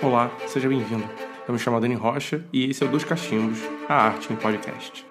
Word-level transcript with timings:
Olá, 0.00 0.30
seja 0.46 0.68
bem-vindo. 0.68 1.04
Eu 1.48 1.52
me 1.52 1.58
chamo 1.58 1.80
Dani 1.80 1.96
Rocha 1.96 2.44
e 2.52 2.70
esse 2.70 2.84
é 2.84 2.86
o 2.86 2.88
Dos 2.88 3.02
Cachimbos, 3.02 3.58
a 3.88 3.94
arte 3.94 4.32
em 4.32 4.36
podcast. 4.36 5.04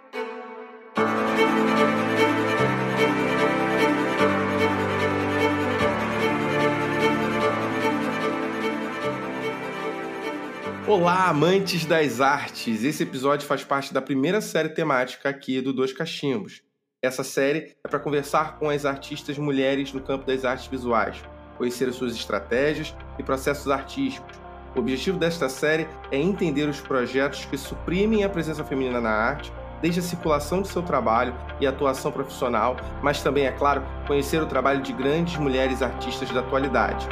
Olá, 10.88 11.28
amantes 11.28 11.86
das 11.86 12.22
artes! 12.22 12.86
Esse 12.86 13.04
episódio 13.04 13.46
faz 13.46 13.66
parte 13.66 13.94
da 13.94 14.02
primeira 14.02 14.40
série 14.40 14.70
temática 14.70 15.28
aqui 15.28 15.60
do 15.60 15.74
Dois 15.74 15.92
Cachimbos. 15.92 16.64
Essa 17.04 17.26
série 17.26 17.76
é 17.84 17.90
para 17.90 18.00
conversar 18.00 18.58
com 18.58 18.70
as 18.70 18.86
artistas 18.86 19.38
mulheres 19.38 19.92
no 19.92 20.00
campo 20.00 20.26
das 20.26 20.46
artes 20.46 20.68
visuais, 20.68 21.22
conhecer 21.58 21.90
as 21.90 21.96
suas 21.96 22.16
estratégias 22.16 22.96
e 23.20 23.24
processos 23.24 23.70
artísticos. 23.70 24.37
O 24.78 24.80
objetivo 24.80 25.18
desta 25.18 25.50
série 25.50 25.88
é 26.12 26.20
entender 26.20 26.70
os 26.70 26.80
projetos 26.80 27.46
que 27.46 27.58
suprimem 27.58 28.24
a 28.24 28.30
presença 28.30 28.64
feminina 28.64 29.02
na 29.02 29.10
arte, 29.10 29.52
desde 29.82 30.02
a 30.02 30.04
circulação 30.04 30.62
de 30.62 30.68
seu 30.68 30.84
trabalho 30.84 31.34
e 31.60 31.66
atuação 31.66 32.12
profissional, 32.12 32.78
mas 33.02 33.24
também, 33.24 33.48
é 33.48 33.52
claro, 33.52 33.84
conhecer 34.06 34.40
o 34.40 34.46
trabalho 34.46 34.84
de 34.84 34.94
grandes 34.94 35.36
mulheres 35.38 35.82
artistas 35.82 36.30
da 36.30 36.42
atualidade. 36.42 37.08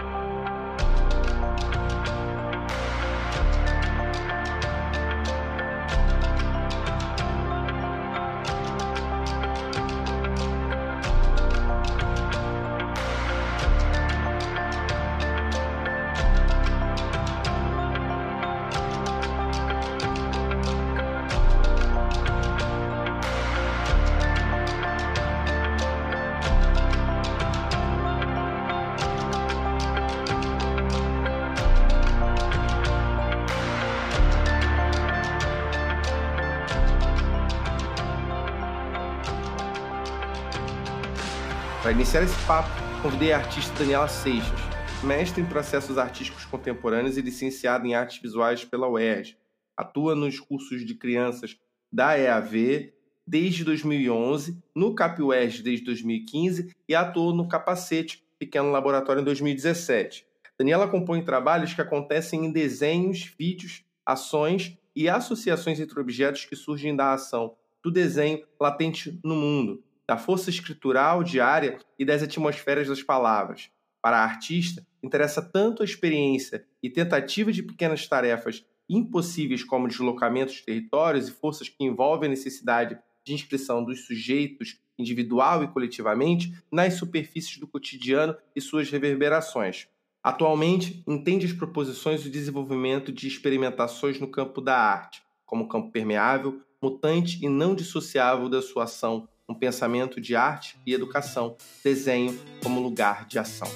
Para 41.86 41.92
iniciar 41.92 42.24
esse 42.24 42.46
papo, 42.48 42.68
convidei 43.04 43.32
a 43.32 43.38
artista 43.38 43.72
Daniela 43.78 44.08
Seixas, 44.08 44.60
mestre 45.04 45.40
em 45.40 45.46
processos 45.46 46.00
artísticos 46.00 46.44
contemporâneos 46.44 47.16
e 47.16 47.22
licenciada 47.22 47.86
em 47.86 47.94
artes 47.94 48.20
visuais 48.20 48.66
pela 48.66 48.90
UERJ. 48.90 49.38
Atua 49.78 50.16
nos 50.16 50.40
cursos 50.40 50.84
de 50.84 50.96
crianças 50.96 51.56
da 51.94 52.18
EAV 52.18 52.92
desde 53.28 53.64
2011, 53.64 54.58
no 54.74 54.96
CapUERJ 54.96 55.62
desde 55.62 55.86
2015 55.86 56.76
e 56.90 56.96
atuou 56.96 57.36
no 57.36 57.48
Capacete, 57.48 58.26
pequeno 58.40 58.72
laboratório, 58.72 59.22
em 59.22 59.26
2017. 59.26 60.26
Daniela 60.58 60.88
compõe 60.88 61.24
trabalhos 61.24 61.76
que 61.76 61.82
acontecem 61.82 62.48
em 62.48 62.52
desenhos, 62.52 63.32
vídeos, 63.38 63.86
ações 64.04 64.76
e 64.96 65.08
associações 65.08 65.80
entre 65.80 66.00
objetos 66.00 66.46
que 66.46 66.56
surgem 66.56 66.96
da 66.96 67.14
ação 67.14 67.56
do 67.84 67.92
desenho 67.92 68.44
latente 68.60 69.20
no 69.24 69.36
mundo, 69.36 69.84
da 70.08 70.18
força 70.18 70.50
escritural 70.50 71.24
diária 71.24 71.80
e 71.98 72.06
das 72.06 72.22
atmosferas 72.22 72.88
das 72.88 73.02
palavras. 73.02 73.70
Para 74.02 74.20
a 74.20 74.24
artista, 74.24 74.86
interessa 75.02 75.42
tanto 75.42 75.82
a 75.82 75.86
experiência 75.86 76.66
e 76.82 76.90
tentativa 76.90 77.52
de 77.52 77.64
pequenas 77.64 78.08
tarefas 78.08 78.64
impossíveis 78.88 79.64
como 79.64 79.88
deslocamentos 79.88 80.56
de 80.56 80.64
territórios 80.64 81.28
e 81.28 81.32
forças 81.32 81.68
que 81.68 81.84
envolvem 81.84 82.28
a 82.28 82.30
necessidade 82.30 83.00
de 83.24 83.34
inscrição 83.34 83.84
dos 83.84 84.06
sujeitos 84.06 84.80
individual 84.98 85.64
e 85.64 85.68
coletivamente 85.68 86.54
nas 86.72 86.94
superfícies 86.94 87.58
do 87.58 87.68
cotidiano 87.68 88.36
e 88.56 88.62
suas 88.62 88.90
reverberações. 88.90 89.88
Atualmente, 90.24 91.04
entende 91.08 91.46
as 91.46 91.54
proposições 91.54 92.24
do 92.24 92.30
desenvolvimento 92.30 93.12
de 93.12 93.28
experimentações 93.28 94.20
no 94.20 94.28
campo 94.28 94.62
da 94.62 94.78
arte, 94.78 95.22
como 95.46 95.68
campo 95.68 95.92
permeável, 95.92 96.62
mutante 96.82 97.44
e 97.44 97.50
não 97.50 97.76
dissociável 97.76 98.50
da 98.50 98.62
sua 98.62 98.86
ação 98.86 99.28
um 99.48 99.54
pensamento 99.54 100.20
de 100.20 100.36
arte 100.36 100.78
e 100.86 100.94
educação, 100.94 101.56
desenho 101.84 102.38
como 102.64 102.80
lugar 102.80 103.28
de 103.28 103.38
ação. 103.38 103.70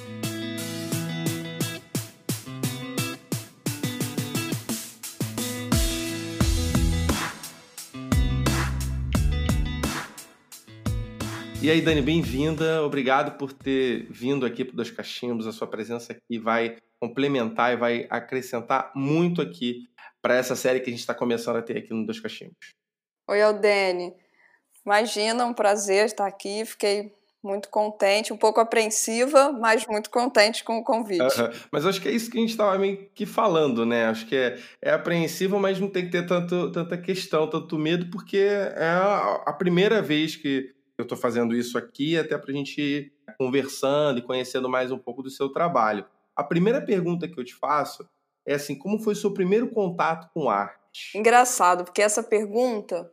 E 11.62 11.70
aí, 11.70 11.82
Dani, 11.82 12.02
bem-vinda. 12.02 12.82
Obrigado 12.84 13.38
por 13.38 13.52
ter 13.52 14.08
vindo 14.10 14.46
aqui 14.46 14.64
para 14.64 14.78
Dois 14.78 14.90
Cachimbos. 14.90 15.46
A 15.46 15.52
sua 15.52 15.68
presença 15.68 16.14
aqui 16.14 16.40
vai 16.40 16.78
complementar 17.00 17.74
e 17.74 17.78
vai 17.78 18.08
acrescentar 18.10 18.92
muito 18.96 19.42
aqui 19.42 19.88
para 20.22 20.36
essa 20.36 20.56
série 20.56 20.80
que 20.80 20.90
a 20.90 20.92
gente 20.92 21.02
está 21.02 21.14
começando 21.14 21.58
a 21.58 21.62
ter 21.62 21.78
aqui 21.78 21.94
no 21.94 22.06
Dois 22.06 22.20
Cachimbos. 22.20 22.74
Oi, 23.30 23.42
Aldene. 23.42 24.16
Imagina, 24.90 25.46
um 25.46 25.54
prazer 25.54 26.08
estar 26.08 26.26
aqui. 26.26 26.66
Fiquei 26.66 27.14
muito 27.44 27.70
contente, 27.70 28.34
um 28.34 28.38
pouco 28.38 28.60
apreensiva, 28.60 29.52
mas 29.52 29.86
muito 29.86 30.10
contente 30.10 30.64
com 30.64 30.80
o 30.80 30.84
convite. 30.84 31.22
Uhum. 31.22 31.50
Mas 31.72 31.86
acho 31.86 32.02
que 32.02 32.08
é 32.08 32.12
isso 32.12 32.32
que 32.32 32.40
a 32.40 32.42
gente 32.42 32.50
estava 32.50 32.76
meio 32.80 33.08
que 33.14 33.24
falando, 33.24 33.86
né? 33.86 34.08
Acho 34.08 34.26
que 34.26 34.36
é, 34.36 34.60
é 34.82 34.92
apreensivo, 34.92 35.60
mas 35.60 35.80
não 35.80 35.92
tem 35.92 36.06
que 36.06 36.12
ter 36.12 36.26
tanto, 36.26 36.72
tanta 36.72 36.98
questão, 36.98 37.48
tanto 37.48 37.78
medo, 37.78 38.10
porque 38.10 38.40
é 38.40 38.88
a, 38.88 39.44
a 39.46 39.54
primeira 39.54 40.02
vez 40.02 40.36
que 40.36 40.74
eu 40.98 41.04
estou 41.04 41.18
fazendo 41.18 41.56
isso 41.56 41.78
aqui, 41.78 42.18
até 42.18 42.36
para 42.36 42.50
a 42.50 42.56
gente 42.56 42.82
ir 42.82 43.14
conversando 43.38 44.18
e 44.18 44.24
conhecendo 44.24 44.68
mais 44.68 44.92
um 44.92 44.98
pouco 44.98 45.22
do 45.22 45.30
seu 45.30 45.50
trabalho. 45.50 46.04
A 46.36 46.44
primeira 46.44 46.82
pergunta 46.82 47.28
que 47.28 47.40
eu 47.40 47.46
te 47.46 47.54
faço 47.54 48.10
é 48.44 48.56
assim, 48.56 48.76
como 48.76 48.98
foi 48.98 49.14
o 49.14 49.16
seu 49.16 49.32
primeiro 49.36 49.70
contato 49.70 50.32
com 50.34 50.50
arte? 50.50 51.16
Engraçado, 51.16 51.84
porque 51.84 52.02
essa 52.02 52.24
pergunta 52.24 53.10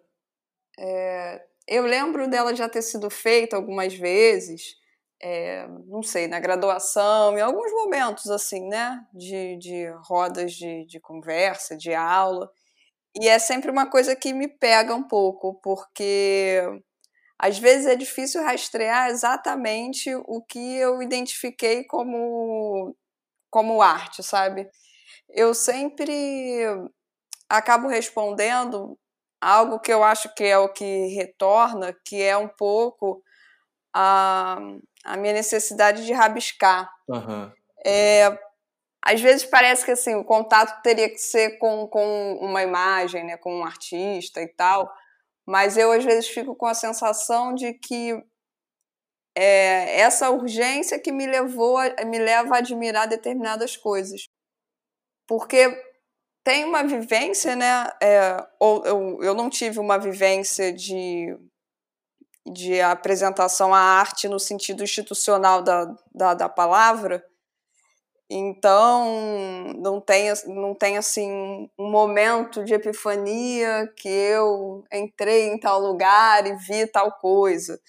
é, 0.78 1.44
eu 1.68 1.84
lembro 1.84 2.28
dela 2.28 2.54
já 2.54 2.68
ter 2.68 2.82
sido 2.82 3.10
feita 3.10 3.56
algumas 3.56 3.94
vezes, 3.94 4.76
é, 5.20 5.66
não 5.86 6.02
sei, 6.02 6.28
na 6.28 6.38
graduação, 6.40 7.36
em 7.38 7.40
alguns 7.40 7.72
momentos, 7.72 8.30
assim, 8.30 8.68
né? 8.68 9.04
De, 9.12 9.56
de 9.58 9.86
rodas 10.04 10.52
de, 10.52 10.86
de 10.86 11.00
conversa, 11.00 11.76
de 11.76 11.94
aula. 11.94 12.50
E 13.20 13.28
é 13.28 13.38
sempre 13.38 13.70
uma 13.70 13.90
coisa 13.90 14.14
que 14.16 14.32
me 14.34 14.48
pega 14.48 14.94
um 14.94 15.02
pouco, 15.02 15.54
porque 15.62 16.62
às 17.38 17.58
vezes 17.58 17.86
é 17.86 17.96
difícil 17.96 18.42
rastrear 18.42 19.10
exatamente 19.10 20.14
o 20.26 20.42
que 20.42 20.76
eu 20.76 21.02
identifiquei 21.02 21.84
como, 21.84 22.94
como 23.50 23.82
arte, 23.82 24.22
sabe? 24.22 24.68
Eu 25.30 25.54
sempre 25.54 26.66
acabo 27.48 27.88
respondendo 27.88 28.98
algo 29.46 29.78
que 29.78 29.92
eu 29.92 30.02
acho 30.02 30.34
que 30.34 30.42
é 30.42 30.58
o 30.58 30.68
que 30.68 31.06
retorna, 31.14 31.96
que 32.04 32.20
é 32.20 32.36
um 32.36 32.48
pouco 32.48 33.22
a, 33.94 34.58
a 35.04 35.16
minha 35.16 35.32
necessidade 35.32 36.04
de 36.04 36.12
rabiscar. 36.12 36.90
Uhum. 37.06 37.52
É, 37.84 38.36
às 39.00 39.20
vezes 39.20 39.44
parece 39.44 39.84
que 39.84 39.92
assim 39.92 40.16
o 40.16 40.24
contato 40.24 40.82
teria 40.82 41.08
que 41.08 41.18
ser 41.18 41.58
com, 41.58 41.86
com 41.86 42.34
uma 42.40 42.60
imagem, 42.64 43.24
né, 43.24 43.36
com 43.36 43.60
um 43.60 43.64
artista 43.64 44.42
e 44.42 44.48
tal, 44.48 44.92
mas 45.46 45.76
eu 45.76 45.92
às 45.92 46.04
vezes 46.04 46.26
fico 46.28 46.56
com 46.56 46.66
a 46.66 46.74
sensação 46.74 47.54
de 47.54 47.72
que 47.74 48.20
é 49.36 50.00
essa 50.00 50.28
urgência 50.28 50.98
que 50.98 51.12
me 51.12 51.24
levou 51.24 51.78
a, 51.78 52.04
me 52.04 52.18
leva 52.18 52.56
a 52.56 52.58
admirar 52.58 53.06
determinadas 53.06 53.76
coisas. 53.76 54.26
Porque 55.28 55.85
tem 56.46 56.64
uma 56.64 56.84
vivência, 56.84 57.56
né? 57.56 57.90
É, 58.00 58.46
ou 58.60 58.86
eu, 58.86 59.18
eu 59.20 59.34
não 59.34 59.50
tive 59.50 59.80
uma 59.80 59.98
vivência 59.98 60.72
de, 60.72 61.36
de 62.46 62.80
apresentação 62.80 63.74
à 63.74 63.80
arte 63.80 64.28
no 64.28 64.38
sentido 64.38 64.84
institucional 64.84 65.60
da, 65.60 65.92
da, 66.14 66.34
da 66.34 66.48
palavra. 66.48 67.20
Então, 68.30 69.74
não 69.76 70.00
tem, 70.00 70.32
não 70.46 70.72
tem 70.72 70.96
assim 70.96 71.68
um 71.76 71.90
momento 71.90 72.62
de 72.62 72.74
epifania 72.74 73.92
que 73.96 74.08
eu 74.08 74.84
entrei 74.92 75.48
em 75.48 75.58
tal 75.58 75.80
lugar 75.80 76.46
e 76.46 76.54
vi 76.54 76.86
tal 76.86 77.10
coisa. 77.10 77.80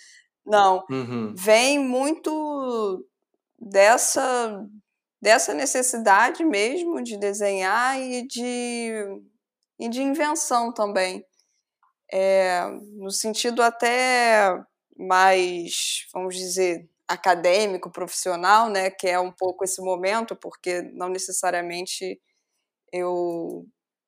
Não. 0.43 0.83
Uhum. 0.89 1.35
Vem 1.37 1.77
muito 1.77 3.05
dessa 3.59 4.67
dessa 5.27 5.53
necessidade 5.53 6.41
mesmo 6.45 7.03
de 7.03 7.17
desenhar 7.17 8.01
e 8.01 8.25
de, 8.25 8.93
e 9.77 9.89
de 9.89 10.01
invenção 10.01 10.73
também. 10.73 11.21
É, 12.09 12.65
no 12.95 13.11
sentido 13.11 13.61
até 13.61 14.57
mais, 14.97 16.07
vamos 16.13 16.33
dizer, 16.33 16.89
acadêmico, 17.05 17.91
profissional, 17.91 18.69
né, 18.69 18.89
que 18.89 19.05
é 19.05 19.19
um 19.19 19.29
pouco 19.29 19.65
esse 19.65 19.81
momento, 19.81 20.33
porque 20.33 20.81
não 20.93 21.09
necessariamente 21.09 22.17
eu 22.93 23.65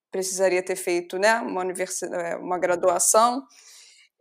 precisaria 0.09 0.63
ter 0.63 0.77
feito 0.77 1.19
né, 1.19 1.33
uma, 1.41 1.59
universidade, 1.59 2.41
uma 2.41 2.57
graduação. 2.57 3.45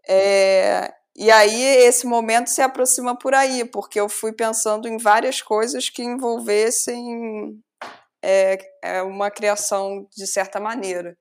É, 0.09 0.93
e 1.19 1.33
aí 1.33 1.61
esse 1.63 2.07
momento 2.07 2.49
se 2.49 2.63
aproxima 2.63 3.19
por 3.19 3.35
aí, 3.35 3.65
porque 3.65 3.99
eu 3.99 4.09
fui 4.09 4.33
pensando 4.33 4.87
em 4.87 4.97
várias 4.99 5.43
coisas 5.43 5.91
que 5.91 6.03
envolvessem 6.03 7.61
é, 8.23 8.59
é 8.83 9.03
uma 9.03 9.29
criação 9.31 10.07
de 10.17 10.27
certa 10.29 10.61
maneira. 10.61 11.19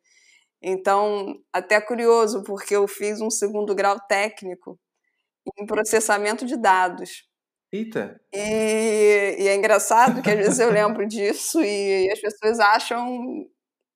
Então, 0.62 1.40
até 1.52 1.82
curioso, 1.82 2.44
porque 2.44 2.76
eu 2.76 2.88
fiz 2.88 3.22
um 3.22 3.30
segundo 3.32 3.74
grau 3.74 4.00
técnico 4.08 4.80
em 5.58 5.66
processamento 5.66 6.46
de 6.46 6.58
dados. 6.58 7.26
Eita! 7.72 8.22
E, 8.34 9.36
e 9.40 9.48
é 9.48 9.56
engraçado 9.56 10.22
que 10.22 10.30
às 10.30 10.38
vezes 10.38 10.60
eu 10.60 10.72
lembro 10.72 11.06
disso 11.10 11.62
e 11.62 12.10
as 12.12 12.20
pessoas 12.20 12.60
acham 12.60 13.48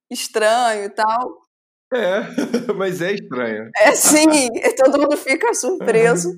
estranho 0.09 0.86
e 0.86 0.89
tal. 0.89 1.40
É, 1.93 2.21
mas 2.75 3.01
é 3.01 3.13
estranho. 3.13 3.69
É 3.75 3.91
sim, 3.95 4.49
todo 4.77 4.99
mundo 4.99 5.17
fica 5.17 5.53
surpreso. 5.53 6.31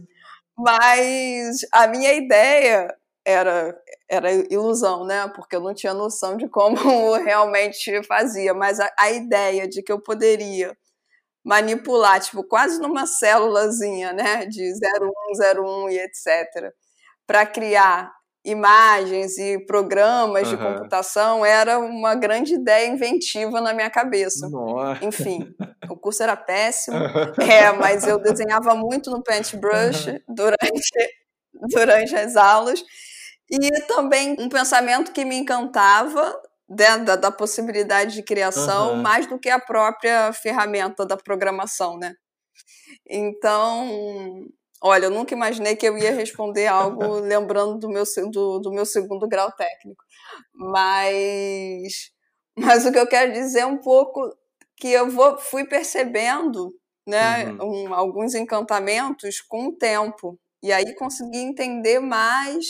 Mas 0.57 1.59
a 1.71 1.88
minha 1.88 2.13
ideia 2.13 2.88
era 3.25 3.75
era 4.09 4.31
ilusão, 4.31 5.05
né? 5.05 5.27
Porque 5.35 5.55
eu 5.55 5.61
não 5.61 5.73
tinha 5.73 5.94
noção 5.94 6.38
de 6.38 6.47
como 6.47 6.75
realmente 7.23 8.03
fazia, 8.03 8.53
mas 8.53 8.79
a, 8.79 8.91
a 9.00 9.11
ideia 9.11 9.67
de 9.67 9.81
que 9.81 9.91
eu 9.91 10.00
poderia 10.01 10.75
manipular, 11.44 12.19
tipo, 12.21 12.44
quase 12.44 12.79
numa 12.79 13.06
célulazinha, 13.06 14.13
né, 14.13 14.45
de 14.45 14.71
01, 14.73 15.85
01 15.85 15.89
e 15.89 15.99
etc, 15.99 16.73
para 17.27 17.45
criar 17.45 18.13
imagens 18.44 19.38
e 19.38 19.57
programas 19.66 20.50
uhum. 20.50 20.57
de 20.57 20.63
computação 20.63 21.45
era 21.45 21.80
uma 21.80 22.13
grande 22.13 22.56
ideia 22.56 22.88
inventiva 22.88 23.62
na 23.62 23.74
minha 23.74 23.90
cabeça. 23.90 24.50
Nossa. 24.50 25.06
Enfim, 25.06 25.56
o 25.90 25.95
curso 25.95 26.24
era 26.24 26.36
péssimo, 26.36 26.98
é, 27.40 27.72
mas 27.72 28.06
eu 28.06 28.19
desenhava 28.19 28.75
muito 28.75 29.10
no 29.10 29.24
Paintbrush 29.24 30.07
uhum. 30.07 30.19
durante, 30.28 31.16
durante 31.69 32.16
as 32.16 32.36
aulas. 32.36 32.84
E 33.50 33.81
também 33.84 34.36
um 34.40 34.50
pensamento 34.50 35.12
que 35.12 35.24
me 35.24 35.38
encantava 35.38 36.36
né, 36.69 36.98
da, 37.00 37.16
da, 37.16 37.31
possibilidade 37.31 38.16
de 38.16 38.24
criação, 38.24 38.95
mais 38.95 39.28
do 39.28 39.38
que 39.38 39.50
a 39.50 39.60
própria 39.60 40.34
ferramenta 40.34 41.06
da 41.06 41.16
programação, 41.16 41.98
né? 41.98 42.16
Então, 43.07 44.48
Olha, 44.85 45.06
eu 45.06 45.12
nunca 45.12 45.33
imaginei 45.33 45.77
que 45.77 45.88
eu 45.88 45.97
ia 45.97 46.12
responder 46.12 46.68
algo 46.68 47.19
lembrando 47.24 47.80
do 47.80 47.88
meu, 47.88 48.03
do, 48.30 48.59
do 48.59 48.69
meu 48.69 48.85
segundo 48.85 49.25
grau 49.30 49.50
técnico. 49.53 50.03
Mas, 50.53 52.12
mas 52.57 52.85
o 52.85 52.91
que 52.91 53.00
eu 53.00 53.07
quero 53.07 53.31
dizer 53.31 53.62
é 53.62 53.65
um 53.65 53.77
pouco 53.77 54.19
que 54.75 54.89
eu 54.89 55.09
vou, 55.09 55.38
fui 55.38 55.65
percebendo 55.65 56.75
né, 57.07 57.45
uhum. 57.51 57.85
um, 57.88 57.94
alguns 57.94 58.35
encantamentos 58.35 59.39
com 59.39 59.68
o 59.68 59.77
tempo. 59.77 60.38
E 60.62 60.74
aí 60.74 60.94
consegui 60.95 61.38
entender 61.38 62.01
mais 62.01 62.65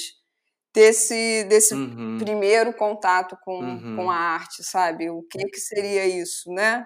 desse, 0.72 1.46
desse 1.46 1.74
uhum. 1.74 2.20
primeiro 2.20 2.74
contato 2.76 3.36
com, 3.44 3.58
uhum. 3.58 3.96
com 3.96 4.12
a 4.12 4.16
arte, 4.16 4.64
sabe? 4.64 5.10
O 5.10 5.24
que, 5.24 5.44
que 5.46 5.60
seria 5.60 6.06
isso, 6.06 6.52
né? 6.52 6.86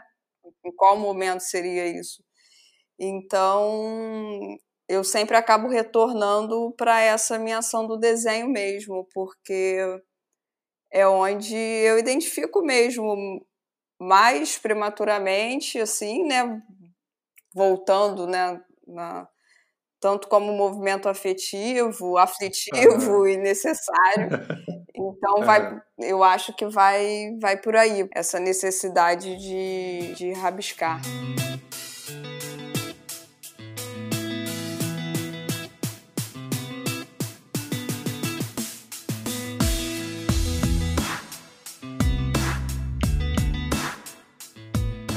Em 0.66 0.74
qual 0.74 0.98
momento 0.98 1.42
seria 1.42 1.86
isso? 1.86 2.24
Então, 3.00 4.58
eu 4.88 5.04
sempre 5.04 5.36
acabo 5.36 5.68
retornando 5.68 6.74
para 6.78 7.02
essa 7.02 7.38
minha 7.38 7.60
ação 7.60 7.86
do 7.86 7.98
desenho 7.98 8.48
mesmo, 8.48 9.08
porque 9.14 9.80
é 10.92 11.06
onde 11.08 11.56
eu 11.56 12.00
identifico 12.00 12.62
mesmo 12.62 13.46
mais 14.00 14.58
prematuramente, 14.58 15.80
assim, 15.80 16.24
né, 16.24 16.62
voltando, 17.54 18.28
né, 18.28 18.62
na, 18.88 19.28
tanto 20.00 20.28
como 20.28 20.54
movimento 20.54 21.10
afetivo, 21.10 22.18
aflitivo 22.18 23.28
e 23.28 23.38
necessário. 23.38 24.30
Então 25.00 25.46
vai, 25.46 25.80
eu 26.00 26.24
acho 26.24 26.56
que 26.56 26.66
vai, 26.66 27.38
vai 27.40 27.56
por 27.56 27.76
aí 27.76 28.10
essa 28.16 28.40
necessidade 28.40 29.38
de, 29.38 30.16
de 30.16 30.34
rabiscar. 30.34 31.00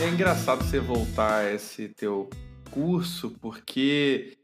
Engraçado 0.08 0.64
você 0.64 0.80
voltar 0.80 1.44
a 1.44 1.52
esse 1.52 1.88
teu 1.90 2.30
curso, 2.70 3.36
porque 3.40 4.34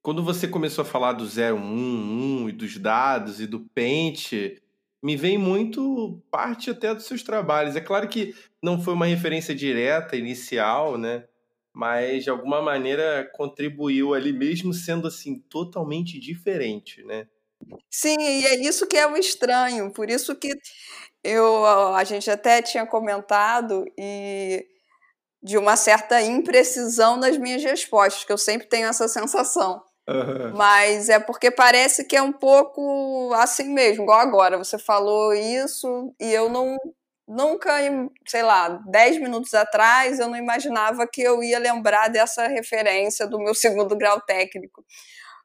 quando 0.00 0.24
você 0.24 0.48
começou 0.48 0.82
a 0.82 0.86
falar 0.86 1.12
do 1.12 1.24
011 1.24 2.48
e 2.48 2.52
dos 2.52 2.78
dados 2.78 3.38
e 3.38 3.46
do 3.46 3.60
Paint, 3.60 4.32
me 5.02 5.14
vem 5.14 5.36
muito 5.36 6.18
parte 6.30 6.70
até 6.70 6.94
dos 6.94 7.04
seus 7.04 7.22
trabalhos. 7.22 7.76
É 7.76 7.80
claro 7.80 8.08
que 8.08 8.34
não 8.62 8.80
foi 8.80 8.94
uma 8.94 9.04
referência 9.04 9.54
direta, 9.54 10.16
inicial, 10.16 10.96
né? 10.96 11.24
Mas 11.74 12.24
de 12.24 12.30
alguma 12.30 12.62
maneira 12.62 13.30
contribuiu 13.34 14.14
ali, 14.14 14.32
mesmo 14.32 14.72
sendo 14.72 15.06
assim 15.06 15.40
totalmente 15.40 16.18
diferente, 16.18 17.02
né? 17.04 17.26
Sim, 17.90 18.16
e 18.18 18.46
é 18.46 18.60
isso 18.60 18.86
que 18.86 18.96
é 18.96 19.06
o 19.06 19.16
estranho. 19.16 19.92
Por 19.92 20.08
isso 20.08 20.34
que 20.34 20.54
eu, 21.22 21.66
a 21.94 22.02
gente 22.02 22.30
até 22.30 22.62
tinha 22.62 22.86
comentado 22.86 23.84
e 23.98 24.66
de 25.42 25.58
uma 25.58 25.76
certa 25.76 26.20
imprecisão 26.22 27.16
nas 27.16 27.36
minhas 27.36 27.62
respostas, 27.62 28.24
que 28.24 28.32
eu 28.32 28.38
sempre 28.38 28.68
tenho 28.68 28.86
essa 28.86 29.08
sensação. 29.08 29.82
Uhum. 30.08 30.54
Mas 30.56 31.08
é 31.08 31.18
porque 31.18 31.50
parece 31.50 32.04
que 32.04 32.16
é 32.16 32.22
um 32.22 32.32
pouco 32.32 33.32
assim 33.34 33.72
mesmo, 33.72 34.04
igual 34.04 34.20
agora. 34.20 34.58
Você 34.58 34.78
falou 34.78 35.32
isso 35.32 36.14
e 36.20 36.32
eu 36.32 36.48
não. 36.48 36.76
Nunca, 37.26 37.70
sei 38.26 38.42
lá, 38.42 38.68
dez 38.88 39.16
minutos 39.18 39.54
atrás, 39.54 40.18
eu 40.18 40.28
não 40.28 40.36
imaginava 40.36 41.06
que 41.06 41.22
eu 41.22 41.42
ia 41.42 41.58
lembrar 41.58 42.08
dessa 42.08 42.48
referência 42.48 43.26
do 43.26 43.38
meu 43.38 43.54
segundo 43.54 43.96
grau 43.96 44.20
técnico. 44.20 44.84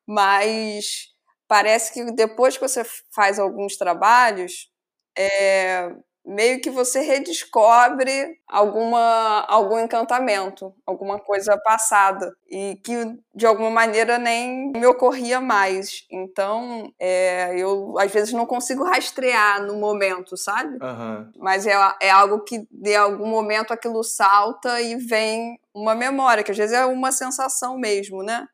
Mas 0.05 1.09
parece 1.47 1.93
que 1.93 2.11
depois 2.11 2.57
que 2.57 2.67
você 2.67 2.83
faz 3.13 3.39
alguns 3.39 3.77
trabalhos, 3.77 4.69
é, 5.17 5.91
meio 6.27 6.59
que 6.59 6.69
você 6.69 6.99
redescobre 6.99 8.37
alguma 8.47 9.45
algum 9.47 9.79
encantamento, 9.79 10.73
alguma 10.85 11.17
coisa 11.17 11.57
passada 11.57 12.31
e 12.49 12.79
que 12.83 12.93
de 13.33 13.45
alguma 13.45 13.71
maneira 13.71 14.17
nem 14.17 14.71
me 14.73 14.85
ocorria 14.85 15.39
mais. 15.39 16.05
Então, 16.11 16.91
é, 16.99 17.57
eu 17.57 17.97
às 17.97 18.11
vezes 18.11 18.33
não 18.33 18.45
consigo 18.45 18.83
rastrear 18.83 19.63
no 19.63 19.77
momento, 19.77 20.35
sabe? 20.35 20.77
Uhum. 20.83 21.31
Mas 21.37 21.65
é, 21.65 21.73
é 22.01 22.09
algo 22.09 22.43
que 22.43 22.67
de 22.69 22.95
algum 22.95 23.27
momento 23.27 23.71
aquilo 23.71 24.03
salta 24.03 24.81
e 24.81 24.95
vem 24.97 25.57
uma 25.73 25.95
memória, 25.95 26.43
que 26.43 26.51
às 26.51 26.57
vezes 26.57 26.75
é 26.75 26.85
uma 26.85 27.11
sensação 27.11 27.77
mesmo, 27.77 28.21
né? 28.21 28.47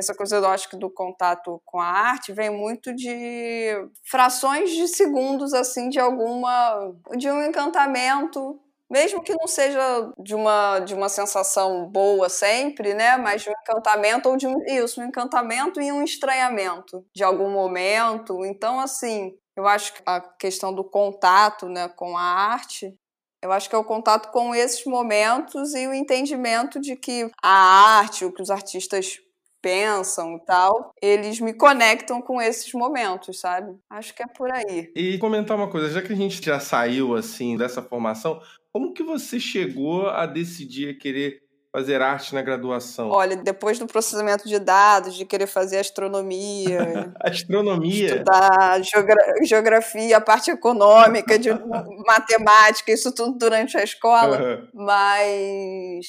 Essa 0.00 0.14
coisa, 0.14 0.36
eu 0.36 0.46
acho 0.46 0.68
que 0.68 0.76
do 0.76 0.90
contato 0.90 1.60
com 1.64 1.80
a 1.80 1.86
arte 1.86 2.32
vem 2.32 2.50
muito 2.50 2.94
de 2.94 3.72
frações 4.04 4.70
de 4.70 4.88
segundos, 4.88 5.52
assim, 5.52 5.88
de 5.88 5.98
alguma. 5.98 6.94
de 7.16 7.30
um 7.30 7.42
encantamento. 7.42 8.60
Mesmo 8.88 9.20
que 9.20 9.34
não 9.34 9.48
seja 9.48 10.12
de 10.16 10.32
uma, 10.32 10.78
de 10.78 10.94
uma 10.94 11.08
sensação 11.08 11.88
boa 11.90 12.28
sempre, 12.28 12.94
né? 12.94 13.16
Mas 13.16 13.42
de 13.42 13.50
um 13.50 13.52
encantamento 13.52 14.28
ou 14.28 14.36
de 14.36 14.46
um. 14.46 14.54
Isso, 14.66 15.00
um 15.00 15.04
encantamento 15.04 15.80
e 15.80 15.90
um 15.90 16.02
estranhamento 16.02 17.04
de 17.14 17.24
algum 17.24 17.50
momento. 17.50 18.44
Então, 18.44 18.78
assim, 18.78 19.36
eu 19.56 19.66
acho 19.66 19.94
que 19.94 20.02
a 20.06 20.20
questão 20.20 20.72
do 20.72 20.84
contato 20.84 21.68
né, 21.68 21.88
com 21.88 22.16
a 22.16 22.22
arte 22.22 22.96
eu 23.42 23.52
acho 23.52 23.68
que 23.68 23.74
é 23.74 23.78
o 23.78 23.84
contato 23.84 24.32
com 24.32 24.54
esses 24.54 24.84
momentos 24.84 25.74
e 25.74 25.86
o 25.86 25.94
entendimento 25.94 26.80
de 26.80 26.96
que 26.96 27.30
a 27.42 27.98
arte, 27.98 28.24
o 28.24 28.32
que 28.32 28.42
os 28.42 28.50
artistas 28.50 29.20
pensam 29.66 30.36
e 30.36 30.44
tal, 30.44 30.92
eles 31.02 31.40
me 31.40 31.52
conectam 31.52 32.22
com 32.22 32.40
esses 32.40 32.72
momentos, 32.72 33.40
sabe? 33.40 33.76
Acho 33.90 34.14
que 34.14 34.22
é 34.22 34.26
por 34.28 34.48
aí. 34.52 34.92
E 34.94 35.18
comentar 35.18 35.56
uma 35.56 35.68
coisa, 35.68 35.90
já 35.90 36.00
que 36.00 36.12
a 36.12 36.16
gente 36.16 36.40
já 36.40 36.60
saiu 36.60 37.16
assim 37.16 37.56
dessa 37.56 37.82
formação, 37.82 38.40
como 38.72 38.92
que 38.92 39.02
você 39.02 39.40
chegou 39.40 40.06
a 40.06 40.24
decidir 40.24 40.90
a 40.90 40.96
querer 40.96 41.40
fazer 41.72 42.00
arte 42.00 42.32
na 42.32 42.42
graduação? 42.42 43.10
Olha, 43.10 43.34
depois 43.34 43.76
do 43.76 43.88
processamento 43.88 44.48
de 44.48 44.60
dados, 44.60 45.16
de 45.16 45.26
querer 45.26 45.48
fazer 45.48 45.78
astronomia. 45.78 47.12
astronomia? 47.20 48.06
Estudar 48.06 48.80
geogra 48.84 49.16
geografia, 49.44 50.16
a 50.16 50.20
parte 50.20 50.48
econômica, 50.52 51.36
de 51.36 51.50
matemática, 52.06 52.92
isso 52.92 53.12
tudo 53.12 53.36
durante 53.36 53.76
a 53.76 53.82
escola. 53.82 54.40
Uhum. 54.40 54.68
Mas 54.86 56.06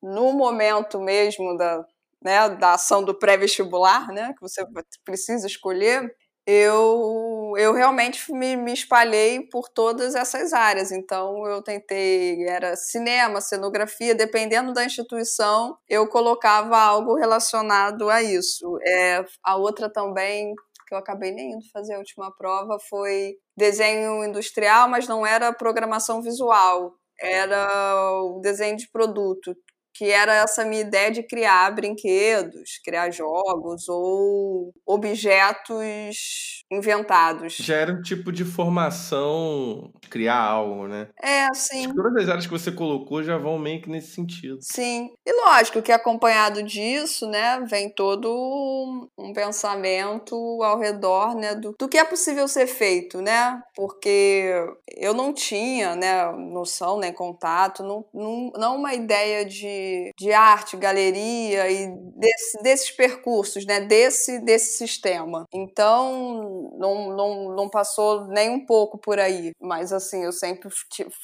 no 0.00 0.32
momento 0.32 1.00
mesmo 1.00 1.56
da, 1.56 1.84
né, 2.22 2.48
da 2.50 2.74
ação 2.74 3.02
do 3.04 3.14
pré-vestibular, 3.14 4.08
né, 4.08 4.32
que 4.34 4.40
você 4.40 4.64
precisa 5.04 5.46
escolher, 5.46 6.14
eu 6.46 7.30
eu, 7.56 7.72
realmente 7.72 8.32
me, 8.32 8.56
me 8.56 8.72
espalhei 8.72 9.40
por 9.48 9.68
todas 9.68 10.14
essas 10.14 10.52
áreas. 10.52 10.92
Então, 10.92 11.46
eu 11.46 11.62
tentei, 11.62 12.46
era 12.46 12.76
cinema, 12.76 13.40
cenografia, 13.40 14.14
dependendo 14.14 14.72
da 14.72 14.84
instituição, 14.84 15.76
eu 15.88 16.06
colocava 16.08 16.78
algo 16.78 17.16
relacionado 17.16 18.08
a 18.08 18.22
isso. 18.22 18.78
É, 18.86 19.24
a 19.42 19.56
outra 19.56 19.90
também 19.90 20.54
que 20.86 20.94
eu 20.94 20.98
acabei 20.98 21.30
nem 21.30 21.52
indo 21.52 21.70
fazer 21.72 21.94
a 21.94 21.98
última 21.98 22.34
prova, 22.36 22.76
foi 22.88 23.36
desenho 23.56 24.24
industrial, 24.24 24.88
mas 24.88 25.06
não 25.06 25.24
era 25.24 25.52
programação 25.52 26.20
visual, 26.20 26.94
era 27.20 28.12
o 28.24 28.40
desenho 28.40 28.76
de 28.76 28.90
produto, 28.90 29.54
que 29.94 30.10
era 30.10 30.34
essa 30.34 30.64
minha 30.64 30.82
ideia 30.82 31.10
de 31.10 31.22
criar 31.22 31.74
brinquedos, 31.74 32.80
criar 32.84 33.10
jogos 33.10 33.88
ou 33.88 34.72
objetos 34.86 36.64
inventados. 36.70 37.56
Já 37.56 37.76
era 37.76 37.92
um 37.92 38.00
tipo 38.00 38.30
de 38.30 38.44
formação, 38.44 39.92
criar 40.08 40.38
algo, 40.38 40.86
né? 40.86 41.08
É, 41.22 41.52
sim. 41.52 41.92
Todas 41.94 42.22
as 42.22 42.28
áreas 42.28 42.46
que 42.46 42.52
você 42.52 42.70
colocou 42.70 43.22
já 43.22 43.36
vão 43.36 43.58
meio 43.58 43.82
que 43.82 43.90
nesse 43.90 44.14
sentido. 44.14 44.58
Sim. 44.60 45.10
E 45.26 45.32
lógico 45.44 45.82
que 45.82 45.92
acompanhado 45.92 46.62
disso, 46.62 47.28
né, 47.28 47.60
vem 47.68 47.92
todo 47.92 49.08
um 49.18 49.32
pensamento 49.32 50.34
ao 50.62 50.78
redor, 50.78 51.34
né, 51.34 51.54
do, 51.54 51.74
do 51.78 51.88
que 51.88 51.98
é 51.98 52.04
possível 52.04 52.46
ser 52.46 52.66
feito, 52.66 53.20
né? 53.20 53.60
Porque 53.74 54.52
eu 54.96 55.12
não 55.12 55.32
tinha, 55.32 55.96
né, 55.96 56.30
noção, 56.32 56.98
nem 56.98 57.12
contato, 57.12 57.82
não, 57.82 58.04
não, 58.14 58.52
não 58.56 58.76
uma 58.76 58.94
ideia 58.94 59.44
de 59.44 59.79
de, 60.18 60.32
arte, 60.32 60.76
galeria 60.76 61.70
e 61.70 61.88
desse, 62.16 62.62
desses 62.62 62.90
percursos, 62.90 63.64
né? 63.64 63.80
desse, 63.80 64.38
desse 64.40 64.78
sistema. 64.78 65.46
Então, 65.52 66.72
não, 66.78 67.08
não, 67.16 67.56
não 67.56 67.68
passou 67.68 68.26
nem 68.28 68.50
um 68.50 68.64
pouco 68.64 68.98
por 68.98 69.18
aí. 69.18 69.52
Mas, 69.60 69.92
assim, 69.92 70.24
eu 70.24 70.32
sempre 70.32 70.68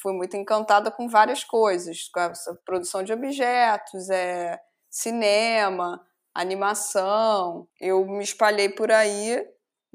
fui 0.01 0.13
muito 0.13 0.35
encantada 0.35 0.91
com 0.91 1.07
várias 1.07 1.43
coisas. 1.43 2.09
Com 2.13 2.19
a 2.19 2.33
produção 2.65 3.03
de 3.03 3.13
objetos, 3.13 4.09
é, 4.09 4.59
cinema, 4.89 6.01
animação. 6.33 7.67
Eu 7.79 8.05
me 8.05 8.23
espalhei 8.23 8.69
por 8.69 8.91
aí 8.91 9.45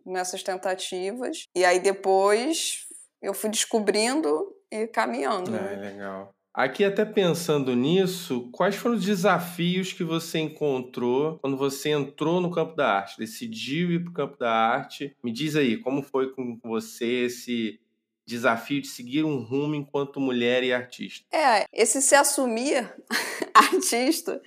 nessas 0.05 0.43
tentativas. 0.43 1.47
E 1.55 1.65
aí, 1.65 1.81
depois, 1.81 2.87
eu 3.21 3.33
fui 3.33 3.51
descobrindo 3.51 4.55
e 4.71 4.87
caminhando. 4.87 5.55
É, 5.55 5.77
legal. 5.77 6.35
Aqui, 6.55 6.85
até 6.85 7.05
pensando 7.05 7.75
nisso, 7.75 8.51
quais 8.53 8.77
foram 8.77 8.97
os 8.97 9.05
desafios 9.05 9.93
que 9.93 10.05
você 10.05 10.39
encontrou 10.39 11.39
quando 11.39 11.57
você 11.57 11.91
entrou 11.91 12.43
no 12.43 12.51
campo 12.51 12.77
da 12.77 12.93
arte, 12.93 13.19
decidiu 13.19 13.91
ir 13.91 14.01
para 14.01 14.11
o 14.11 14.15
campo 14.15 14.39
da 14.39 14.53
arte? 14.53 15.17
Me 15.25 15.33
diz 15.33 15.57
aí, 15.57 15.79
como 15.79 16.03
foi 16.03 16.31
com 16.31 16.59
você 16.63 17.25
esse 17.25 17.81
desafio 18.27 18.81
de 18.81 18.89
seguir 18.89 19.25
um 19.25 19.43
rumo 19.43 19.75
enquanto 19.75 20.21
mulher 20.21 20.63
e 20.63 20.75
artista? 20.75 21.27
É, 21.35 21.65
esse 21.73 22.03
se 22.03 22.15
assumir 22.15 22.95
artista, 23.55 24.41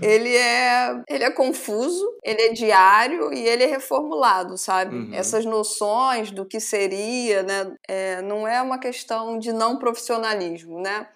ele 0.00 0.34
é 0.34 1.02
ele 1.08 1.24
é 1.24 1.30
confuso, 1.30 2.06
ele 2.24 2.40
é 2.40 2.52
diário 2.52 3.32
e 3.32 3.38
ele 3.38 3.64
é 3.64 3.66
reformulado, 3.66 4.56
sabe? 4.56 4.96
Uhum. 4.96 5.14
Essas 5.14 5.44
noções 5.44 6.30
do 6.30 6.44
que 6.44 6.58
seria, 6.58 7.42
né? 7.42 7.74
É, 7.86 8.22
não 8.22 8.48
é 8.48 8.60
uma 8.60 8.78
questão 8.78 9.38
de 9.38 9.52
não 9.52 9.78
profissionalismo, 9.78 10.80
né? 10.80 11.06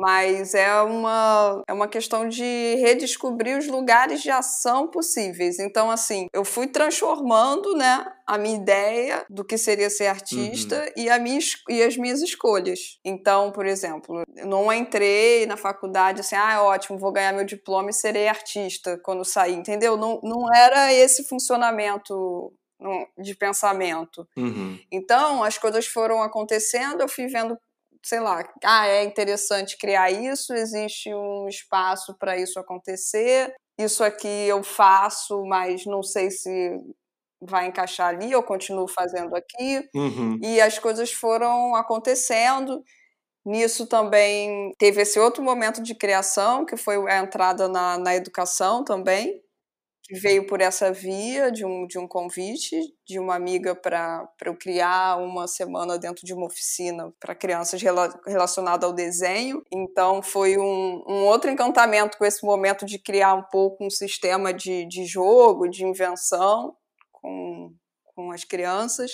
Mas 0.00 0.54
é 0.54 0.80
uma, 0.80 1.62
é 1.68 1.72
uma 1.74 1.86
questão 1.86 2.26
de 2.26 2.74
redescobrir 2.76 3.58
os 3.58 3.66
lugares 3.66 4.22
de 4.22 4.30
ação 4.30 4.88
possíveis. 4.88 5.58
Então, 5.58 5.90
assim, 5.90 6.26
eu 6.32 6.42
fui 6.42 6.66
transformando, 6.66 7.74
né, 7.76 8.06
a 8.26 8.38
minha 8.38 8.56
ideia 8.56 9.26
do 9.28 9.44
que 9.44 9.58
seria 9.58 9.90
ser 9.90 10.06
artista 10.06 10.76
uhum. 10.76 11.02
e, 11.04 11.10
a 11.10 11.18
minha, 11.18 11.38
e 11.68 11.82
as 11.82 11.98
minhas 11.98 12.22
escolhas. 12.22 12.98
Então, 13.04 13.52
por 13.52 13.66
exemplo, 13.66 14.22
eu 14.34 14.46
não 14.46 14.72
entrei 14.72 15.44
na 15.44 15.58
faculdade 15.58 16.20
assim, 16.20 16.34
ah, 16.34 16.62
ótimo, 16.62 16.98
vou 16.98 17.12
ganhar 17.12 17.34
meu 17.34 17.44
diploma 17.44 17.90
e 17.90 17.92
serei 17.92 18.26
artista 18.26 18.98
quando 19.04 19.22
sair, 19.22 19.54
entendeu? 19.54 19.98
Não, 19.98 20.18
não 20.22 20.46
era 20.54 20.94
esse 20.94 21.28
funcionamento 21.28 22.50
de 23.18 23.34
pensamento. 23.34 24.26
Uhum. 24.36 24.78
Então, 24.90 25.44
as 25.44 25.58
coisas 25.58 25.86
foram 25.86 26.22
acontecendo, 26.22 27.02
eu 27.02 27.08
fui 27.08 27.26
vendo 27.26 27.58
sei 28.04 28.20
lá, 28.20 28.42
ah, 28.64 28.86
é 28.86 29.04
interessante 29.04 29.76
criar 29.76 30.10
isso, 30.10 30.54
existe 30.54 31.12
um 31.14 31.48
espaço 31.48 32.16
para 32.18 32.36
isso 32.36 32.58
acontecer, 32.58 33.52
isso 33.78 34.02
aqui 34.04 34.28
eu 34.48 34.62
faço, 34.62 35.42
mas 35.44 35.84
não 35.86 36.02
sei 36.02 36.30
se 36.30 36.78
vai 37.42 37.66
encaixar 37.66 38.08
ali, 38.08 38.30
eu 38.30 38.42
continuo 38.42 38.86
fazendo 38.86 39.34
aqui. 39.34 39.88
Uhum. 39.94 40.38
E 40.42 40.60
as 40.60 40.78
coisas 40.78 41.10
foram 41.10 41.74
acontecendo. 41.74 42.82
Nisso 43.46 43.86
também 43.86 44.72
teve 44.78 45.00
esse 45.00 45.18
outro 45.18 45.42
momento 45.42 45.82
de 45.82 45.94
criação, 45.94 46.66
que 46.66 46.76
foi 46.76 46.96
a 47.10 47.18
entrada 47.18 47.66
na, 47.68 47.96
na 47.96 48.14
educação 48.14 48.84
também 48.84 49.40
veio 50.12 50.46
por 50.46 50.60
essa 50.60 50.92
via 50.92 51.50
de 51.50 51.64
um, 51.64 51.86
de 51.86 51.98
um 51.98 52.06
convite 52.06 52.76
de 53.06 53.18
uma 53.18 53.34
amiga 53.34 53.74
para 53.74 54.28
eu 54.44 54.56
criar 54.56 55.16
uma 55.18 55.46
semana 55.46 55.98
dentro 55.98 56.24
de 56.26 56.34
uma 56.34 56.46
oficina 56.46 57.12
para 57.20 57.34
crianças 57.34 57.80
rela, 57.82 58.20
relacionada 58.26 58.86
ao 58.86 58.92
desenho. 58.92 59.62
Então 59.72 60.22
foi 60.22 60.56
um, 60.58 61.04
um 61.06 61.24
outro 61.24 61.50
encantamento 61.50 62.18
com 62.18 62.24
esse 62.24 62.44
momento 62.44 62.84
de 62.84 62.98
criar 62.98 63.34
um 63.34 63.42
pouco 63.42 63.84
um 63.84 63.90
sistema 63.90 64.52
de, 64.52 64.86
de 64.86 65.04
jogo, 65.04 65.68
de 65.68 65.84
invenção 65.84 66.74
com, 67.12 67.72
com 68.14 68.32
as 68.32 68.44
crianças. 68.44 69.12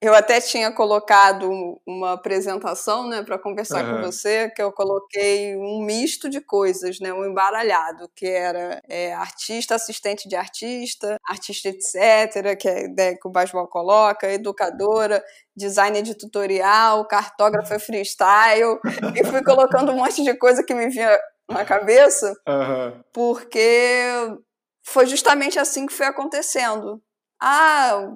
Eu 0.00 0.14
até 0.14 0.40
tinha 0.40 0.70
colocado 0.70 1.50
uma 1.84 2.12
apresentação, 2.12 3.08
né, 3.08 3.24
para 3.24 3.36
conversar 3.36 3.84
uhum. 3.84 3.96
com 3.96 4.02
você, 4.02 4.48
que 4.48 4.62
eu 4.62 4.70
coloquei 4.70 5.56
um 5.56 5.82
misto 5.84 6.28
de 6.28 6.40
coisas, 6.40 7.00
né, 7.00 7.12
um 7.12 7.24
embaralhado, 7.24 8.08
que 8.14 8.26
era 8.26 8.80
é, 8.88 9.12
artista, 9.12 9.74
assistente 9.74 10.28
de 10.28 10.36
artista, 10.36 11.16
artista 11.28 11.68
etc, 11.68 12.56
que 12.56 12.68
é 12.68 12.76
a 12.76 12.82
ideia 12.82 13.18
que 13.20 13.26
o 13.26 13.30
Basbal 13.30 13.66
coloca, 13.66 14.30
educadora, 14.30 15.20
designer 15.56 16.02
de 16.02 16.14
tutorial, 16.14 17.04
cartógrafa 17.08 17.76
freestyle, 17.80 18.78
e 19.16 19.24
fui 19.24 19.42
colocando 19.42 19.90
um 19.90 19.96
monte 19.96 20.22
de 20.22 20.32
coisa 20.34 20.62
que 20.62 20.74
me 20.74 20.88
vinha 20.88 21.18
na 21.48 21.64
cabeça, 21.64 22.32
uhum. 22.46 23.02
porque 23.12 24.38
foi 24.86 25.06
justamente 25.06 25.58
assim 25.58 25.86
que 25.86 25.92
foi 25.92 26.06
acontecendo. 26.06 27.02
Ah, 27.40 28.12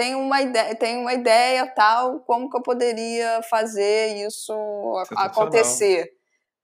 tenho 0.00 0.18
uma 0.18 0.40
ideia, 0.40 0.74
tenho 0.74 1.00
uma 1.02 1.12
ideia 1.12 1.66
tal, 1.66 2.20
como 2.20 2.48
que 2.48 2.56
eu 2.56 2.62
poderia 2.62 3.42
fazer 3.42 4.26
isso 4.26 4.54
acontecer? 5.14 6.10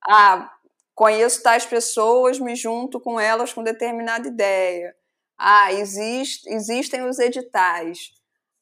Ah, 0.09 0.51
conheço 0.95 1.43
tais 1.43 1.67
pessoas, 1.67 2.39
me 2.39 2.57
junto 2.57 2.99
com 2.99 3.21
elas 3.21 3.53
com 3.53 3.63
determinada 3.63 4.27
ideia. 4.27 4.95
Ah, 5.39 5.71
existe, 5.71 6.49
existem 6.49 7.07
os 7.07 7.19
editais. 7.19 8.11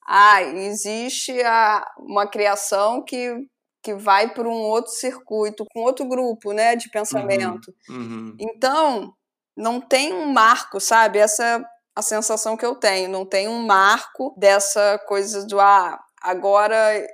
Ah, 0.04 0.42
existe 0.42 1.40
a, 1.42 1.86
uma 2.00 2.26
criação 2.26 3.00
que, 3.00 3.46
que 3.80 3.94
vai 3.94 4.34
por 4.34 4.44
um 4.44 4.50
outro 4.50 4.90
circuito, 4.90 5.64
com 5.72 5.82
outro 5.82 6.04
grupo 6.04 6.50
né, 6.52 6.74
de 6.74 6.90
pensamento. 6.90 7.72
Uhum, 7.88 7.96
uhum. 7.96 8.36
Então, 8.40 9.14
não 9.56 9.80
tem 9.80 10.12
um 10.12 10.32
marco, 10.32 10.80
sabe? 10.80 11.20
Essa 11.20 11.64
a 11.94 12.02
sensação 12.02 12.56
que 12.56 12.66
eu 12.66 12.74
tenho. 12.74 13.08
Não 13.08 13.24
tem 13.24 13.48
um 13.48 13.64
marco 13.64 14.34
dessa 14.36 14.98
coisa 15.06 15.46
do 15.46 15.60
ah, 15.60 15.98
agora 16.20 17.06